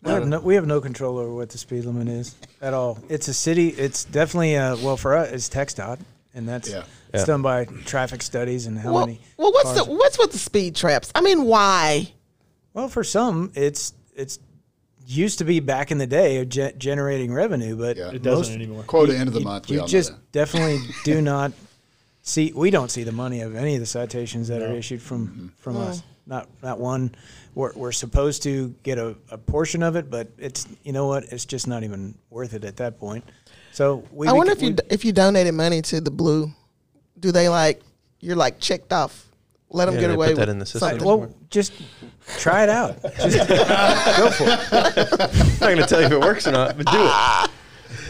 [0.00, 2.98] We have, no, we have no control over what the speed limit is at all.
[3.08, 3.70] It's a city.
[3.70, 5.32] It's definitely uh, well for us.
[5.32, 5.98] It's TxDOT,
[6.34, 6.84] and that's Yeah.
[7.12, 7.24] it's Yeah.
[7.24, 9.20] done by traffic studies and how Well, many.
[9.36, 11.10] well, what's cars- the what's with the speed traps?
[11.16, 12.12] I mean, why?
[12.74, 14.38] Well, for some, it's it's
[15.08, 18.10] used to be back in the day of ge- generating revenue, but Yeah.
[18.10, 18.82] It doesn't anymore.
[18.84, 19.68] Quota end of the you, month.
[19.70, 21.52] We You just definitely do not
[22.22, 22.52] see.
[22.54, 25.46] We don't see the money of any of the citations that are issued from Mm-hmm.
[25.58, 26.02] from us.
[26.26, 27.14] Not not one.
[27.54, 31.24] We're, we're supposed to get a, a portion of it, but it's you know what?
[31.32, 33.24] It's just not even worth it at that point.
[33.72, 34.28] So we.
[34.28, 36.52] I wonder bec- if you we- if you donated money to the blue,
[37.18, 37.80] do they like
[38.20, 39.24] you're like checked off.
[39.70, 40.88] Let them Yeah, get away put that in the system.
[40.98, 41.06] something.
[41.06, 41.72] Well, just
[42.38, 43.02] try it out.
[43.02, 43.48] Just
[44.18, 44.72] go for it.
[44.72, 47.50] I'm not going to tell you if it works or not, but do it.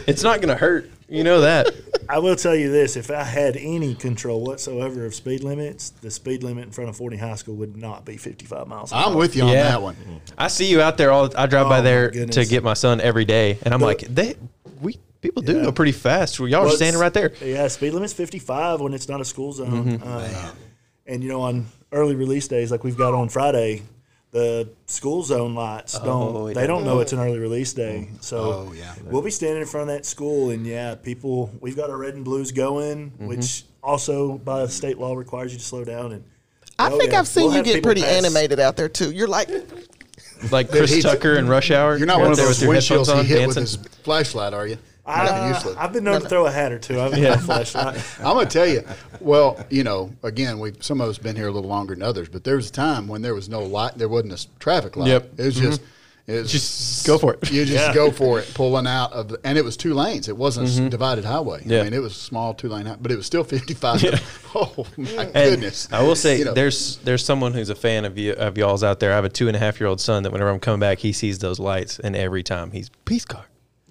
[0.06, 0.90] It's not going to hurt.
[1.08, 1.70] You know that.
[2.08, 6.10] I will tell you this: if I had any control whatsoever of speed limits, the
[6.10, 8.92] speed limit in front of Forney High School would not be 55 miles.
[8.92, 9.64] an I'm with you on Yeah.
[9.64, 9.96] that one.
[10.36, 11.30] I see you out there all.
[11.36, 14.00] I drive Oh, by there to get my son every day, and I'm The- like,
[14.02, 14.36] they
[14.80, 15.62] we people do Yeah.
[15.64, 16.38] go pretty fast.
[16.38, 17.32] Y'all are standing right there.
[17.42, 19.98] Yeah, speed limit's 55 when it's not a school zone.
[19.98, 20.02] Mm-hmm.
[20.06, 20.50] Uh,
[21.08, 23.82] and you know, on early release days like we've got on Friday,
[24.30, 26.36] the school zone lights don't.
[26.36, 28.08] Oh, they don't know it's an early release day.
[28.20, 28.38] So
[28.68, 28.94] Oh, yeah.
[29.04, 31.50] we'll be standing in front of that school, and yeah, people.
[31.60, 33.26] We've got our red and blues going, Mm-hmm.
[33.26, 36.12] which also by state law requires you to slow down.
[36.12, 36.24] And
[36.78, 39.10] I oh, think yeah, I've seen we'll you get pretty pass- animated out there too.
[39.12, 39.48] You're like,
[40.52, 41.96] Like Chris Tucker and Rush Hour.
[41.96, 43.62] You're not right one of those with your headphones windshields he on, hit with dancing.
[43.62, 44.78] his flashlight, are you?
[45.08, 45.76] I, Nothing useless.
[45.78, 47.00] I've been known to throw a hat or two.
[47.00, 47.28] I've Yeah.
[47.28, 47.34] yeah.
[47.34, 48.04] a flashlight.
[48.18, 48.82] I'm gonna tell you.
[49.20, 52.28] Well, you know, again, we some of us been here a little longer than others,
[52.28, 55.08] but there was a time when there was no light, there wasn't a traffic light.
[55.08, 55.32] Yep.
[55.38, 55.66] It was mm-hmm.
[55.66, 55.80] just,
[56.26, 57.50] it was Just go for it.
[57.50, 57.94] You just Yeah.
[57.94, 60.28] go for it, pulling out of, the, and it was two lanes.
[60.28, 60.90] It wasn't a s- mm-hmm.
[60.90, 61.62] divided highway.
[61.64, 61.80] Yeah.
[61.80, 64.02] I mean, it was a small two lane, but it was still 55.
[64.54, 65.88] Oh my And goodness!
[65.92, 68.82] I will say, You know, there's there's someone who's a fan of you of y'all's
[68.82, 69.12] out there.
[69.12, 70.98] I have a two and a half year old son that whenever I'm coming back,
[71.00, 73.44] he sees those lights, and every time he's peace car,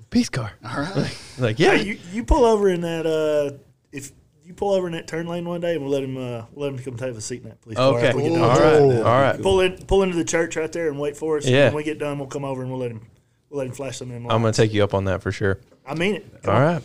[0.09, 0.51] peace car.
[0.63, 1.17] all right.
[1.39, 3.57] Like yeah, Hey, you, you pull over in that uh,
[3.91, 4.11] if
[4.43, 6.69] you pull over in that turn lane one day, and we'll let him uh, we'll
[6.69, 7.93] let him come take a seat in that police car.
[7.97, 8.89] okay, after we get all done.
[8.89, 9.41] right, all right.
[9.41, 11.45] Pull in pull into the church right there and wait for us.
[11.47, 11.65] Yeah.
[11.65, 13.05] When we get done, we'll come over and we'll let him
[13.49, 14.31] we'll let him flash some of them.
[14.31, 15.59] I'm gonna take you up on that for sure.
[15.85, 16.43] I mean it.
[16.43, 16.67] Come All on.
[16.75, 16.83] right.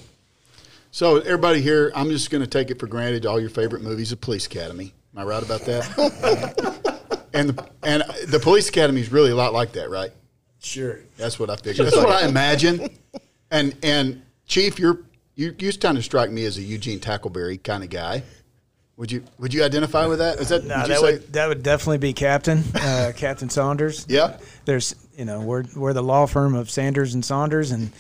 [0.91, 3.25] So everybody here, I'm just going to take it for granted.
[3.25, 4.93] All your favorite movies, of Police Academy.
[5.17, 7.25] Am I right about that?
[7.33, 10.11] and the, and the Police Academy is really a lot like that, right?
[10.63, 11.01] Sure.
[11.17, 11.87] That's what I figured.
[11.87, 12.89] That's what I imagine.
[13.51, 15.01] And and Chief, you're
[15.35, 18.23] you you kind of strike me as a Eugene Tackleberry kind of guy.
[18.97, 20.41] Would you would you identify with that?
[20.41, 21.03] Is that No, would that say?
[21.13, 24.07] would that would definitely be Captain uh, Captain Saunders.
[24.09, 24.39] Yeah.
[24.65, 27.91] There's you know we're we're the law firm of Sanders and Saunders, and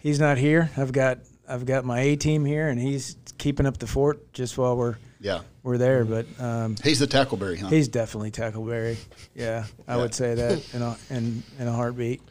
[0.00, 0.70] he's not here.
[0.76, 1.18] I've got
[1.48, 4.94] I've got my A team here, and he's keeping up the fort just while we're
[5.20, 5.40] Yeah.
[5.62, 6.04] we're there.
[6.04, 7.68] But um, He's the Tackleberry, huh?
[7.68, 8.96] he's definitely Tackleberry.
[9.34, 12.22] Yeah, I would say that in a in, in a heartbeat.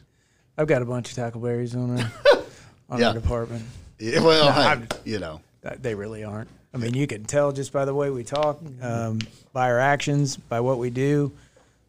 [0.58, 2.42] I've got a bunch of Tackleberries on our
[2.90, 3.08] on Yeah.
[3.08, 3.64] our department.
[3.98, 4.52] Yeah, well, No,
[4.86, 5.40] hey, you know.
[5.80, 6.48] They really aren't.
[6.72, 9.18] I mean, you can tell just by the way we talk, um,
[9.52, 11.32] by our actions, by what we do.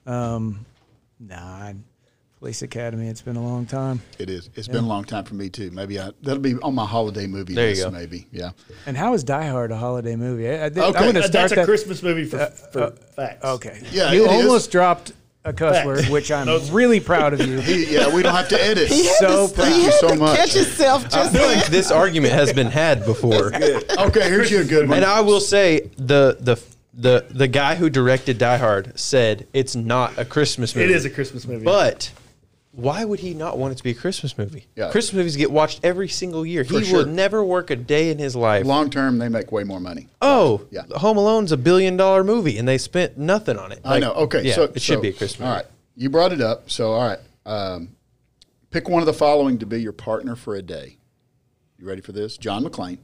[0.05, 0.65] Um,
[1.19, 1.75] nah, I-
[2.41, 3.07] Police Academy.
[3.07, 4.01] It's been a long time.
[4.17, 4.49] It is.
[4.55, 5.69] It's been a long time for me too.
[5.69, 7.83] Maybe I, that'll be on my holiday movie There you list.
[7.83, 7.91] go.
[7.91, 8.49] Maybe, yeah.
[8.87, 10.49] And how is Die Hard a holiday movie?
[10.49, 11.65] I, I, okay, I'm going to Uh, start That's a that.
[11.65, 13.45] Christmas movie for, for uh, facts.
[13.45, 13.79] Okay.
[13.91, 14.43] Yeah, you it is.
[14.45, 15.11] almost dropped
[15.45, 15.85] a cuss Fact.
[15.85, 17.59] word, which I'm really proud of you.
[17.61, 18.87] He, yeah, we don't have to edit.
[18.89, 19.67] he So to, proud.
[19.67, 20.37] he Thank you had so to much.
[20.37, 23.53] catch himself I feel like this argument has been had before.
[23.53, 24.97] Okay, here's you a good one.
[24.97, 26.59] And I will say the the
[26.95, 30.85] the the guy who directed Die Hard said it's not a Christmas movie.
[30.91, 31.63] It is a Christmas movie.
[31.65, 32.11] But
[32.73, 34.65] why would he not want it to be a Christmas movie?
[34.75, 34.91] Yeah.
[34.91, 36.63] Christmas movies get watched every single year.
[36.63, 36.99] For he sure.
[36.99, 38.65] will never work a day in his life.
[38.65, 40.07] Long term, they make way more money.
[40.21, 40.83] oh, Yeah.
[40.95, 43.81] Home Alone's a billion dollar movie, and they spent nothing on it.
[43.83, 44.13] I know.
[44.13, 45.41] Okay, yeah, so it should so- be a Christmas.
[45.41, 45.63] All movie.
[45.65, 46.69] right, you brought it up.
[46.69, 47.89] So, all right, um,
[48.69, 50.97] pick one of the following to be your partner for a day.
[51.77, 52.37] You ready for this?
[52.37, 52.99] John McClane,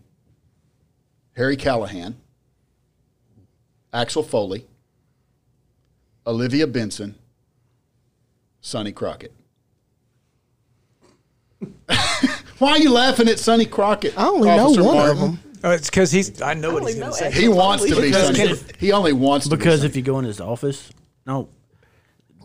[1.36, 2.16] Harry Callahan,
[3.92, 4.66] Axel Foley,
[6.26, 7.16] Olivia Benson,
[8.62, 9.34] Sonny Crockett.
[12.60, 14.18] Why are you laughing at Sonny Crockett?
[14.18, 15.40] I only know Officer one of them.
[15.64, 16.42] Oh, it's because he's.
[16.42, 17.32] I know what he's going to say.
[17.32, 18.48] He wants to be Because Sonny.
[18.58, 20.90] can- He only wants to Because be if you go in his office,
[21.26, 21.50] no,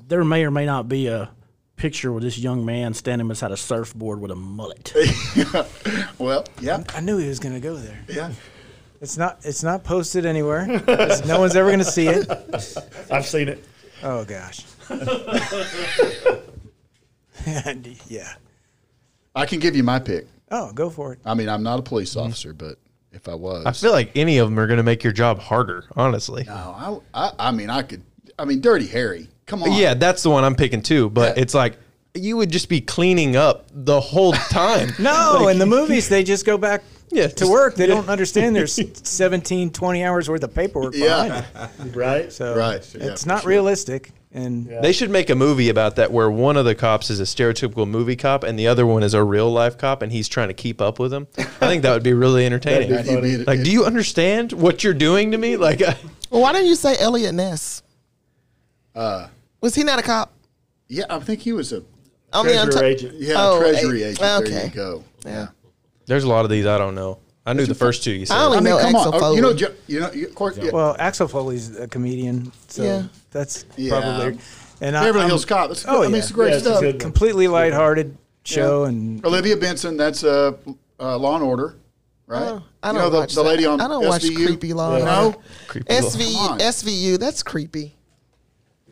[0.08, 1.30] there may or may not be a
[1.76, 4.88] picture with this young man standing beside a surfboard with a mullet.
[4.94, 5.66] Sonny.
[6.18, 8.00] well, yeah, I knew he was going to go there.
[8.08, 8.32] yeah.
[9.00, 9.40] It's not.
[9.44, 10.70] It's not posted anywhere.
[10.70, 12.28] It's- no one's ever going to see it.
[13.10, 13.64] I've seen it.
[14.02, 14.64] Oh gosh.
[17.46, 18.34] And, yeah.
[19.34, 20.26] I can give you my pick.
[20.50, 21.18] Oh, go for it.
[21.24, 22.26] I mean, I'm not a police Mm-hmm.
[22.28, 22.78] officer, but
[23.12, 25.38] if I was, I feel like any of them are going to make your job
[25.38, 25.84] harder.
[25.96, 26.44] Honestly.
[26.44, 28.02] no, I, I, I mean, I could.
[28.38, 29.28] I mean, Dirty Harry.
[29.46, 29.72] Come on.
[29.72, 31.10] Yeah, that's the one I'm picking too.
[31.10, 31.42] But Yeah.
[31.42, 31.76] it's like
[32.14, 34.90] you would just be cleaning up the whole time.
[34.98, 37.74] No, in the movies they just go back Yeah, to just- work.
[37.74, 38.78] They don't understand there's
[39.08, 41.68] 17, 20 hours worth of paperwork behind Yeah.
[41.84, 41.96] it.
[41.96, 42.32] Right?
[42.32, 43.48] So Right, yeah, it's for not sure.
[43.50, 44.12] realistic.
[44.34, 47.24] And They should make a movie about that where one of the cops is a
[47.24, 50.48] stereotypical movie cop and the other one is a real life cop and he's trying
[50.48, 51.26] to keep up with him.
[51.36, 52.88] I think that would be really entertaining.
[53.20, 55.58] Be He'd like, do you understand what you're doing to me?
[55.58, 55.96] Like, I,
[56.30, 57.82] Well, why don't you say Eliot Ness?
[58.94, 59.28] Uh,
[59.60, 60.32] Was he not a cop?
[60.88, 61.82] yeah, I think he was a
[62.32, 63.14] Only on Treasurer top- agent.
[63.20, 64.44] yeah Oh, treasury a- agent.
[64.46, 65.04] There you go.
[65.26, 65.48] Yeah.
[66.06, 67.18] there's a lot of these I don't know.
[67.44, 68.36] I knew the first two you said.
[68.36, 69.06] I only I mean, know come on.
[69.08, 69.58] Axel Oh, You know, Foley.
[69.60, 70.70] Jo- you know, you, of course, yeah.
[70.72, 73.02] Well, Axel Foley's a comedian, so Yeah.
[73.32, 74.00] that's Yeah.
[74.00, 74.38] probably.
[74.80, 75.70] And I- Beverly I'm Hills Cop.
[75.72, 76.18] It's, Oh, I mean, yeah.
[76.18, 76.80] it's great Yeah, it's a stuff.
[76.80, 77.00] good one.
[77.00, 79.96] completely lighthearted show, and Olivia Benson.
[79.96, 80.52] That's uh,
[81.00, 81.74] uh, Law and Order,
[82.28, 82.42] right?
[82.42, 83.70] Oh, I don't know the, watch the lady that.
[83.70, 84.46] on I don't watch SVU?
[84.46, 85.38] creepy Law and No, Order.
[85.68, 86.58] Creepy little- SVU, on.
[86.60, 87.96] SVU, that's creepy.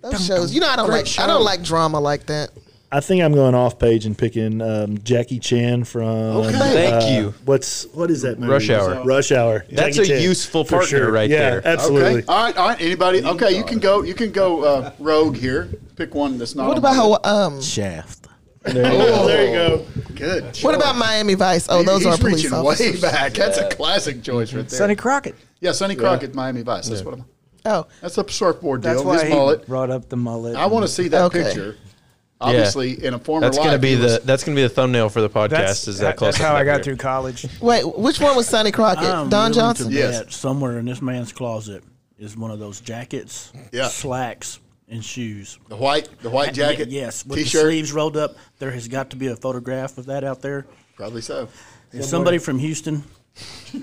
[0.03, 1.07] Those shows, you know, I don't like.
[1.19, 2.51] I don't like drama like that.
[2.93, 6.03] I think I'm going off page and picking um, Jackie Chan from.
[6.09, 6.59] Okay.
[6.59, 7.35] Thank uh, you.
[7.45, 8.53] What's what is that movie?
[8.53, 9.05] Rush Hour.
[9.05, 9.65] Rush Hour.
[9.71, 10.23] That's Jackie a Chan.
[10.23, 11.67] useful For partner right yeah, there.
[11.67, 12.23] Absolutely.
[12.23, 12.27] Okay.
[12.27, 12.57] All right.
[12.57, 12.81] All right.
[12.81, 13.25] Anybody?
[13.25, 13.57] Okay.
[13.57, 14.03] You can go.
[14.03, 15.69] You can go uh, rogue here.
[15.95, 16.67] Pick one that's not.
[16.67, 17.19] What on about how?
[17.23, 18.27] Um, Shaft.
[18.63, 19.27] There you go.
[19.27, 19.87] There you go.
[20.15, 20.57] Good.
[20.59, 21.69] what about Miami Vice?
[21.71, 22.95] Oh, those He's are police reaching officers.
[22.97, 23.33] way back.
[23.33, 24.79] That's a classic choice right there.
[24.79, 25.35] Sonny Crockett.
[25.61, 26.89] yeah, Sonny Crockett, Miami Vice.
[26.89, 27.25] That's what I'm.
[27.65, 28.95] Oh, That's a surfboard deal.
[28.95, 29.67] That's why His he mullet.
[29.67, 30.57] brought up the mullet.
[30.57, 31.45] I want to see that Okay.
[31.45, 31.77] picture.
[32.43, 35.09] Obviously, in a former That's life, gonna be was- the that's gonna be the thumbnail
[35.11, 35.51] for the podcast.
[35.51, 36.35] That's, is that that- close?
[36.39, 37.47] that's how I got through college.
[37.61, 39.05] wait, which one was Sonny Crockett?
[39.05, 39.91] I'm Don Johnson.
[39.91, 40.35] To Yes.
[40.37, 41.85] somewhere in this man's closet
[42.19, 43.89] is one of those jackets, Yeah.
[43.89, 45.59] slacks, and shoes.
[45.69, 47.63] the white, the white jacket, Y- yes, with t-shirt.
[47.65, 48.37] the sleeves rolled up.
[48.59, 50.67] There has got to be a photograph of that out there.
[50.97, 51.49] Probably so.
[51.93, 53.05] If somebody from Houston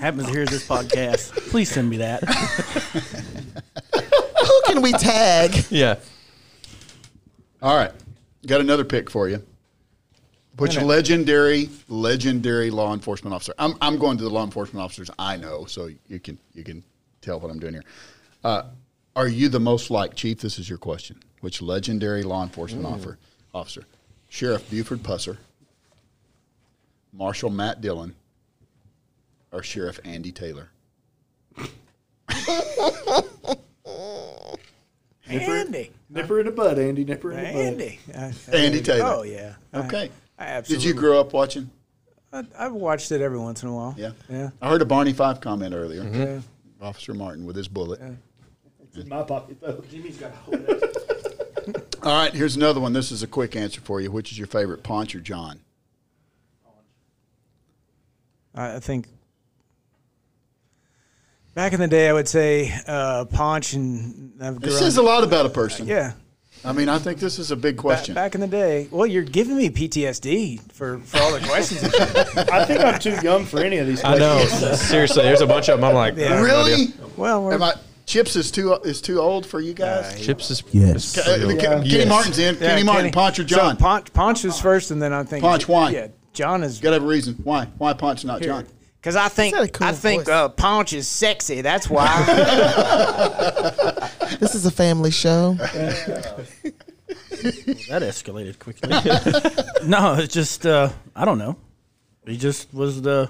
[0.02, 2.24] happens to hear this podcast, please send me that.
[3.94, 5.66] Who can we tag?
[5.70, 5.96] Yeah.
[7.62, 7.92] All right,
[8.46, 9.44] got another pick for you.
[10.58, 10.88] Which Wait minute.
[10.88, 13.54] legendary, legendary law enforcement officer?
[13.60, 16.84] I'm, I'm going to the law enforcement officers I know, so you can you can
[17.22, 17.84] tell what I'm doing here.
[18.44, 18.64] Uh,
[19.16, 20.40] are you the most like chief?
[20.40, 21.20] This is your question.
[21.42, 23.20] Which legendary law enforcement officer?
[23.54, 23.84] Officer,
[24.30, 25.38] Sheriff Buford Pusser,
[27.14, 28.16] Marshal Matt Dillon,
[29.52, 30.70] or Sheriff Andy Taylor?
[35.30, 35.92] Andy.
[36.10, 37.04] Nipper in the bud, Andy.
[37.04, 37.56] Nipper in the bud.
[37.56, 38.00] Andy.
[38.16, 39.06] I- I- Andy Taylor.
[39.06, 39.56] Oh yeah.
[39.74, 40.10] Okay.
[40.40, 40.88] I, Did absolutely.
[40.88, 41.70] you grow up watching?
[42.32, 43.96] I, I've watched it every once in a while.
[43.98, 44.12] Yeah.
[44.30, 44.50] Yeah.
[44.62, 46.04] I heard a Barney Fife comment earlier.
[46.04, 46.22] Mm-hmm.
[46.22, 46.40] Yeah.
[46.82, 48.00] Officer Martin with his bullet.
[48.84, 49.84] It's in my pocket though.
[49.90, 50.32] Jimmy's got
[52.04, 52.94] All right, here's another one.
[52.94, 54.10] This is a quick answer for you.
[54.12, 55.60] Which is your favorite, Ponch or John?
[58.56, 59.08] I, I think
[61.58, 65.24] back in the day, I would say uh, Ponch and I've This says a lot
[65.24, 65.88] about a person.
[65.88, 66.14] Yeah.
[66.64, 68.14] I mean, I think this is a big question.
[68.14, 68.88] back in the day.
[68.92, 71.84] Well, you're giving me PTSD for, for all the questions.
[72.52, 74.04] I think I'm too young for any of these.
[74.04, 74.44] I know.
[74.46, 75.90] Seriously, there's a bunch of them.
[75.90, 76.26] I'm like, Yeah.
[76.26, 76.74] I have no really?
[76.74, 76.94] idea.
[77.16, 77.74] well, we're, Am I,
[78.06, 80.24] Chips is too is too old for you guys?
[80.24, 81.16] Chips is Yes.
[81.16, 82.08] Ke- uh, Kenny Yes.
[82.08, 82.56] Martin's in.
[82.56, 83.76] yeah, Kenny Martin, Ponch or John?
[83.78, 85.90] So Ponch, Ponch was first, and then I think Ponch, why?
[85.90, 87.36] Yeah, John is Got to have a reason.
[87.44, 87.66] Why?
[87.78, 88.68] Why Ponch, not John?
[89.08, 90.36] Because I think got cool I think voice.
[90.36, 91.62] uh, Ponch is sexy.
[91.62, 92.08] That's why.
[94.42, 95.54] This is a family show.
[95.54, 96.50] that
[97.90, 98.90] escalated quickly.
[99.88, 101.56] no, it's just uh, I don't know.
[102.26, 103.30] He just was the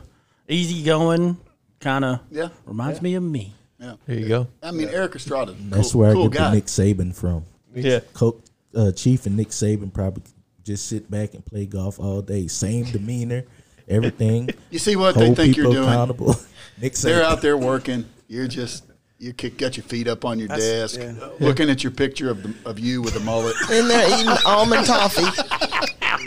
[0.50, 1.38] easygoing
[1.80, 2.22] kind of.
[2.32, 2.50] Yeah.
[2.66, 3.54] Reminds me of me.
[3.80, 3.94] Yeah.
[4.08, 4.48] There you go.
[4.64, 5.54] I mean, Erik Estrada.
[5.70, 6.50] That's cool, where cool I get guy.
[6.50, 7.46] the Nick Saban from.
[7.76, 8.00] Yeah.
[8.14, 8.42] Coach,
[8.76, 10.24] uh, Chief and Nick Saban probably
[10.64, 12.48] just sit back and play golf all day.
[12.48, 13.44] Same demeanor,
[13.88, 14.50] everything.
[14.70, 16.36] You see what they think you're people doing?
[16.82, 18.06] Nick They're out there working.
[18.28, 18.84] You're just
[19.20, 21.30] you kick, got your feet up on your That's- desk, yeah.
[21.40, 23.56] looking at your picture of the, of you with a mullet.
[23.72, 25.24] In there eating almond toffee.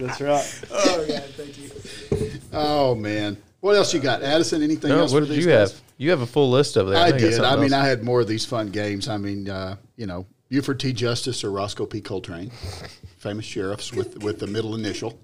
[0.01, 0.65] That's right.
[0.73, 2.41] Oh God, thank you.
[2.53, 4.63] Oh man, what else you got, Addison?
[4.63, 5.13] Anything No, else?
[5.13, 5.73] what for did these you guys?
[5.73, 5.81] have?
[5.99, 6.97] You have a full list of there.
[6.97, 7.41] I know you got did.
[7.41, 7.85] I mean, else.
[7.85, 9.07] I had more of these fun games.
[9.07, 10.93] I mean, uh, you know, Buford T.
[10.93, 12.01] Justice or Roscoe P.
[12.01, 12.51] Coltrane,
[13.19, 15.19] famous sheriffs with with the middle initial.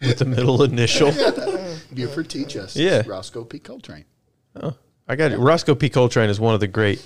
[0.00, 1.12] With the middle initial.
[1.94, 2.44] Buford T.
[2.44, 3.02] Justice, Yeah.
[3.06, 3.58] Roscoe P.
[3.58, 4.04] Coltrane.
[4.60, 4.74] Oh,
[5.08, 5.38] I got it.
[5.38, 5.88] Roscoe P.
[5.88, 7.04] Coltrane is one of the great,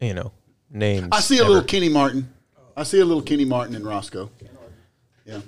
[0.00, 0.32] you know,
[0.70, 1.08] names.
[1.12, 1.50] I see a ever.
[1.50, 2.32] little Kenny Martin.
[2.76, 4.30] I see a little Kenny Martin in Roscoe.
[5.26, 5.40] Yeah,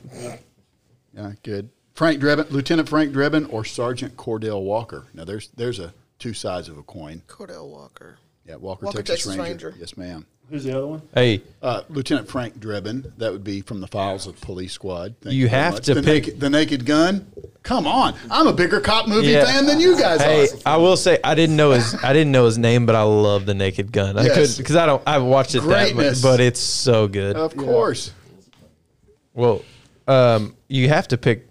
[1.15, 1.71] yeah, good.
[1.95, 5.07] Frank Drebin, Lieutenant Frank Drebin, or Sergeant Cordell Walker.
[5.13, 7.23] Now, there's there's a two sides of a coin.
[7.27, 8.19] Cordell Walker.
[8.47, 9.69] Yeah, Walker, Walker, Texas, Texas Ranger.
[9.69, 9.75] Ranger.
[9.81, 10.27] Yes, ma'am.
[10.51, 11.03] Who's the other one?
[11.15, 13.13] Hey, Uh, Lieutenant Frank Drebin.
[13.17, 15.15] That would be from the files of Police Squad.
[15.23, 15.85] Thank You very have much.
[15.87, 17.27] to the pick- naked, the Naked Gun.
[17.63, 19.45] Come on, I'm a bigger cop movie Yeah.
[19.47, 20.75] fan than you guys hey, are.
[20.75, 23.47] I will say I didn't know his I didn't know his name, but I love
[23.47, 24.19] the Naked Gun.
[24.19, 24.35] I Yes.
[24.57, 27.37] could because I don't I've watched it that much, but it's so good.
[27.37, 28.11] Of course.
[29.35, 29.63] Well,
[30.09, 31.49] um, you have to pick.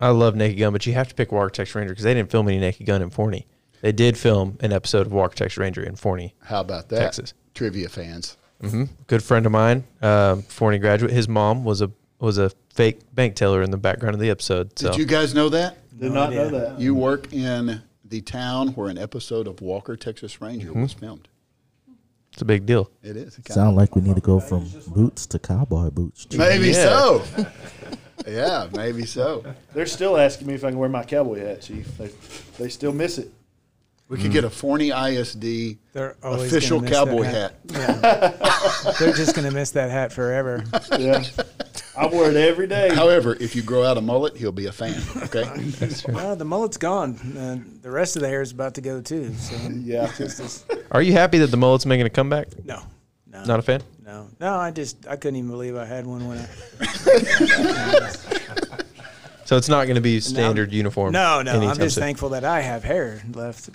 [0.00, 2.30] I love Naked Gun, but you have to pick Walker Texas Ranger because they didn't
[2.30, 3.46] film any Naked Gun in Forney.
[3.80, 6.34] They did film an episode of Walker Texas Ranger in Forney.
[6.42, 6.98] How about that?
[6.98, 7.34] Texas.
[7.54, 8.36] Trivia fans.
[9.06, 11.10] Good friend of mine, um, Forney graduate.
[11.12, 14.78] His mom was a was a fake bank teller in the background of the episode.
[14.78, 15.78] So Did you guys know that?
[15.98, 16.78] Did not know that.
[16.78, 21.28] You work in the town where an episode of Walker Texas Ranger was filmed.
[22.34, 22.90] it's a big deal.
[23.02, 23.38] It is.
[23.38, 26.26] It Sound like we need to go from boots to cowboy boots.
[26.26, 26.38] Chief.
[26.38, 26.72] Maybe Yeah.
[26.84, 27.22] so.
[28.28, 29.42] Yeah, maybe so.
[29.72, 31.86] They're still asking me if I can wear my cowboy hat, Chief.
[31.96, 32.10] They,
[32.58, 33.32] they still miss it.
[34.10, 37.54] We could get a Forney ISD official gonna miss that cowboy hat.
[37.72, 38.96] hat.
[38.98, 40.64] They're just gonna miss that hat forever.
[40.98, 41.22] Yeah.
[41.96, 42.92] I wear it every day.
[42.92, 45.00] However, if you grow out a mullet, he'll be a fan.
[45.24, 45.44] Okay.
[46.12, 47.14] Well, the mullet's gone.
[47.36, 49.32] Uh, the rest of the hair is about to go too.
[49.34, 49.54] So
[49.84, 50.10] Yeah.
[50.18, 52.48] just Are you happy that the mullet's making a comeback?
[52.64, 52.82] no,
[53.28, 53.80] no, Not a fan.
[54.04, 54.56] no, no.
[54.56, 56.48] I just I couldn't even believe I had one when I.
[59.50, 61.10] So it's not going to be standard uniform.
[61.10, 61.60] No, no.
[61.60, 62.02] I'm just soon.
[62.02, 63.68] thankful that I have hair left.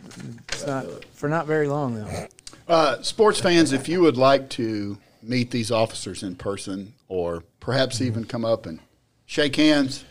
[0.47, 2.27] It's not for not very long though.
[2.65, 7.99] Uh, sports fans, if you would like to meet these officers in person, or perhaps
[7.99, 8.79] even come up and
[9.25, 10.05] shake hands,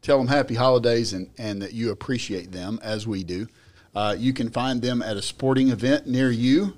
[0.00, 3.46] tell them happy holidays, and, and that you appreciate them as we do,
[3.94, 6.72] uh, you can find them at a sporting event near you.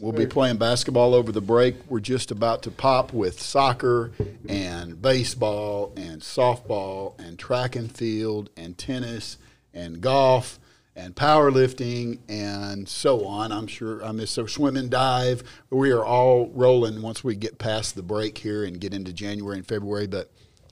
[0.00, 1.76] We'll be playing basketball over the break.
[1.88, 4.10] We're just about to pop with soccer
[4.48, 9.38] and baseball and softball and track and field and tennis
[9.72, 10.58] and golf
[10.96, 13.52] and powerlifting and so on.
[13.52, 15.42] I'm sure I miss so swim and dive.
[15.70, 19.58] We are all rolling once we get past the break here and get into January
[19.58, 20.08] and February.
[20.08, 20.30] But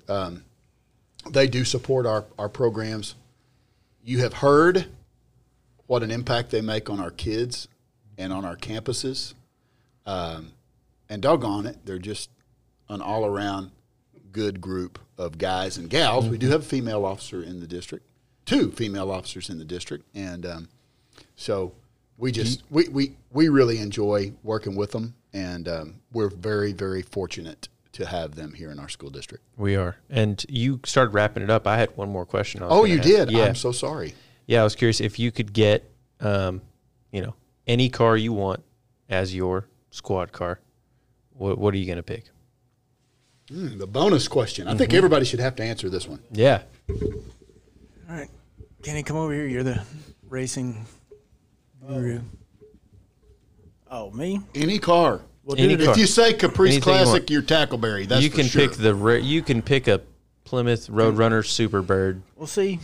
[0.08, 0.44] um,
[1.30, 3.14] they do support our, our programs.
[4.02, 4.86] You have heard
[5.86, 7.68] what an impact they make on our kids
[8.18, 9.34] and on our campuses.
[10.06, 10.52] Um,
[11.08, 12.30] and doggone it, they're just
[12.88, 13.70] an all around
[14.32, 16.28] good group of guys and gals.
[16.28, 18.06] We do have a female officer in the district,
[18.46, 20.04] two female officers in the district.
[20.14, 20.68] And um,
[21.36, 21.72] so
[22.16, 25.14] we just, we, we, we really enjoy working with them.
[25.34, 29.44] And um, we're very, very fortunate to have them here in our school district.
[29.56, 29.96] We are.
[30.08, 31.66] And you started wrapping it up.
[31.66, 32.62] I had one more question.
[32.64, 33.06] Oh, you ask.
[33.06, 33.30] did?
[33.30, 33.44] Yeah.
[33.44, 34.14] I'm so sorry.
[34.46, 35.90] yeah, I was curious if you could get,
[36.20, 36.62] um,
[37.10, 37.34] you know,
[37.66, 38.62] any car you want
[39.08, 40.60] as your squad car.
[41.32, 42.24] What, what are you going to pick?
[43.48, 44.68] Mm, the bonus question.
[44.68, 46.20] I think everybody should have to answer this one.
[46.30, 46.62] Yeah.
[46.88, 46.98] All
[48.08, 48.28] right,
[48.82, 49.46] Kenny, come over here.
[49.46, 49.82] You're the
[50.28, 50.86] racing
[51.86, 52.20] guru.
[53.90, 54.40] Oh, me?
[54.54, 55.20] Any car.
[55.56, 55.98] Any if car.
[55.98, 57.30] you say Caprice Anything Classic, want.
[57.30, 58.06] you're Tackleberry.
[58.06, 58.68] That's you for can sure.
[58.68, 60.00] pick the ra- you can pick a
[60.44, 62.22] Plymouth Roadrunner Superbird.
[62.36, 62.78] Well, see,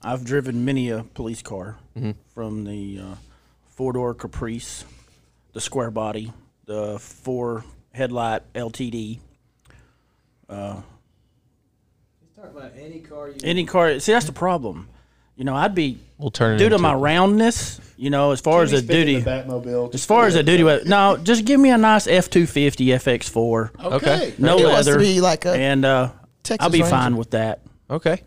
[0.00, 1.78] I've driven many a police car
[2.32, 3.14] from the uh,
[3.80, 4.84] four door Caprice,
[5.54, 6.30] the square body,
[6.66, 9.20] the four headlight LTD.
[10.50, 10.84] Talking
[12.44, 13.36] about any car you.
[13.42, 13.98] Any car.
[13.98, 14.86] See, that's the problem.
[15.34, 17.80] You know, I'd be We'll turn due to into my roundness.
[17.96, 19.94] You know, as far as a duty, the Batmobile.
[19.94, 22.84] as far as a duty, wa- no, just give me a nice F two fifty
[22.88, 24.34] FX four, Okay.
[24.36, 26.10] no It wants to leather, be like a and uh,
[26.42, 26.90] Texas I'll be Ranger.
[26.90, 27.60] fine with that.
[27.88, 28.20] Okay.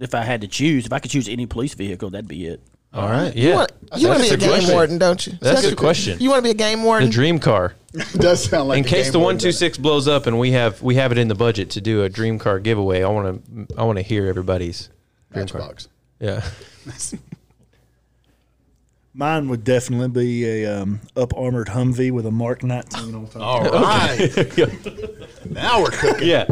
[0.00, 2.62] If I had to choose, if I could choose any police vehicle, that'd be it.
[2.96, 3.36] All right.
[3.36, 3.50] Yeah.
[3.50, 4.74] You want, you want to be a game question.
[4.74, 5.34] warden, don't you?
[5.40, 6.18] That's the question.
[6.18, 7.08] You want to be a game warden?
[7.08, 7.74] The dream car.
[8.14, 10.26] does sound like In a case game the board, one two doesn't six blows up
[10.26, 13.02] and we have we have it in the budget to do a dream car giveaway,
[13.02, 14.90] I want to I want to hear everybody's
[15.30, 15.34] it?
[15.34, 15.60] dream car.
[15.60, 15.88] Matchbox.
[16.20, 16.42] Yeah.
[19.14, 23.42] Mine would definitely be a um, up armored Humvee with a Mark 19 on top.
[23.42, 24.18] All right.
[25.50, 26.28] now we're cooking.
[26.28, 26.44] yeah.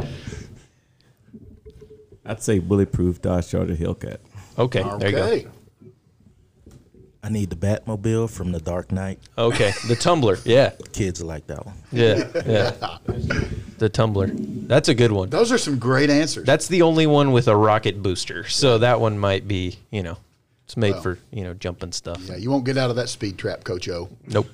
[2.24, 4.16] I'd say bulletproof Dodge Charger Hellcat.
[4.58, 4.82] Okay.
[4.98, 5.50] There you go.
[7.24, 7.28] Okay.
[7.28, 9.18] I need the Batmobile from The Dark Knight.
[9.38, 9.72] Okay.
[9.88, 10.38] The tumbler.
[10.44, 10.72] Yeah.
[10.92, 11.74] Kids like that one.
[11.90, 12.28] Yeah.
[12.46, 12.98] Yeah.
[13.78, 14.28] The tumbler.
[14.30, 15.30] That's a good one.
[15.30, 16.44] Those are some great answers.
[16.46, 18.46] That's the only one with a rocket booster.
[18.48, 20.18] So that one might be, you know,
[20.64, 21.02] it's made Well.
[21.02, 22.20] for, you know, jumping stuff.
[22.28, 24.08] yeah, you won't get out of that speed trap, Coach O.
[24.26, 24.46] Nope.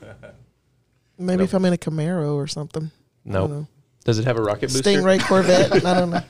[1.18, 2.90] Maybe if I'm in a Camaro or something.
[3.24, 3.66] Nope.
[4.04, 4.82] Does it have a rocket booster?
[4.90, 5.84] Stingray Corvette.
[5.84, 6.22] I don't know.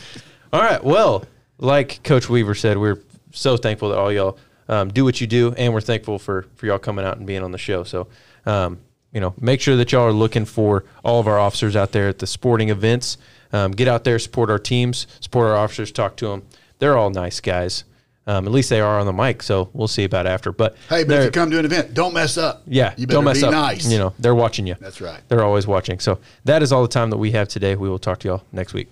[0.52, 0.82] All right.
[0.82, 1.24] Well,
[1.58, 3.00] like Coach Weaver said, we're
[3.32, 4.38] so thankful that all y'all
[4.68, 7.42] um, do what you do, and we're thankful for for y'all coming out and being
[7.42, 7.84] on the show.
[7.84, 8.08] So,
[8.46, 8.78] um,
[9.12, 12.08] you know, make sure that y'all are looking for all of our officers out there
[12.08, 13.16] at the sporting events.
[13.52, 16.42] Um, get out there, support our teams, support our officers, talk to them.
[16.78, 17.84] They're all nice guys.
[18.26, 19.42] Um, at least they are on the mic.
[19.42, 20.52] So we'll see about after.
[20.52, 22.62] But Hey, but if you come to an event, don't mess up.
[22.66, 23.52] yeah, you better don't mess be up.
[23.52, 23.90] nice.
[23.90, 24.76] You know, they're watching you.
[24.78, 25.20] That's right.
[25.28, 25.98] They're always watching.
[25.98, 27.74] So that is all the time that we have today.
[27.74, 28.88] We will talk to y'all next week.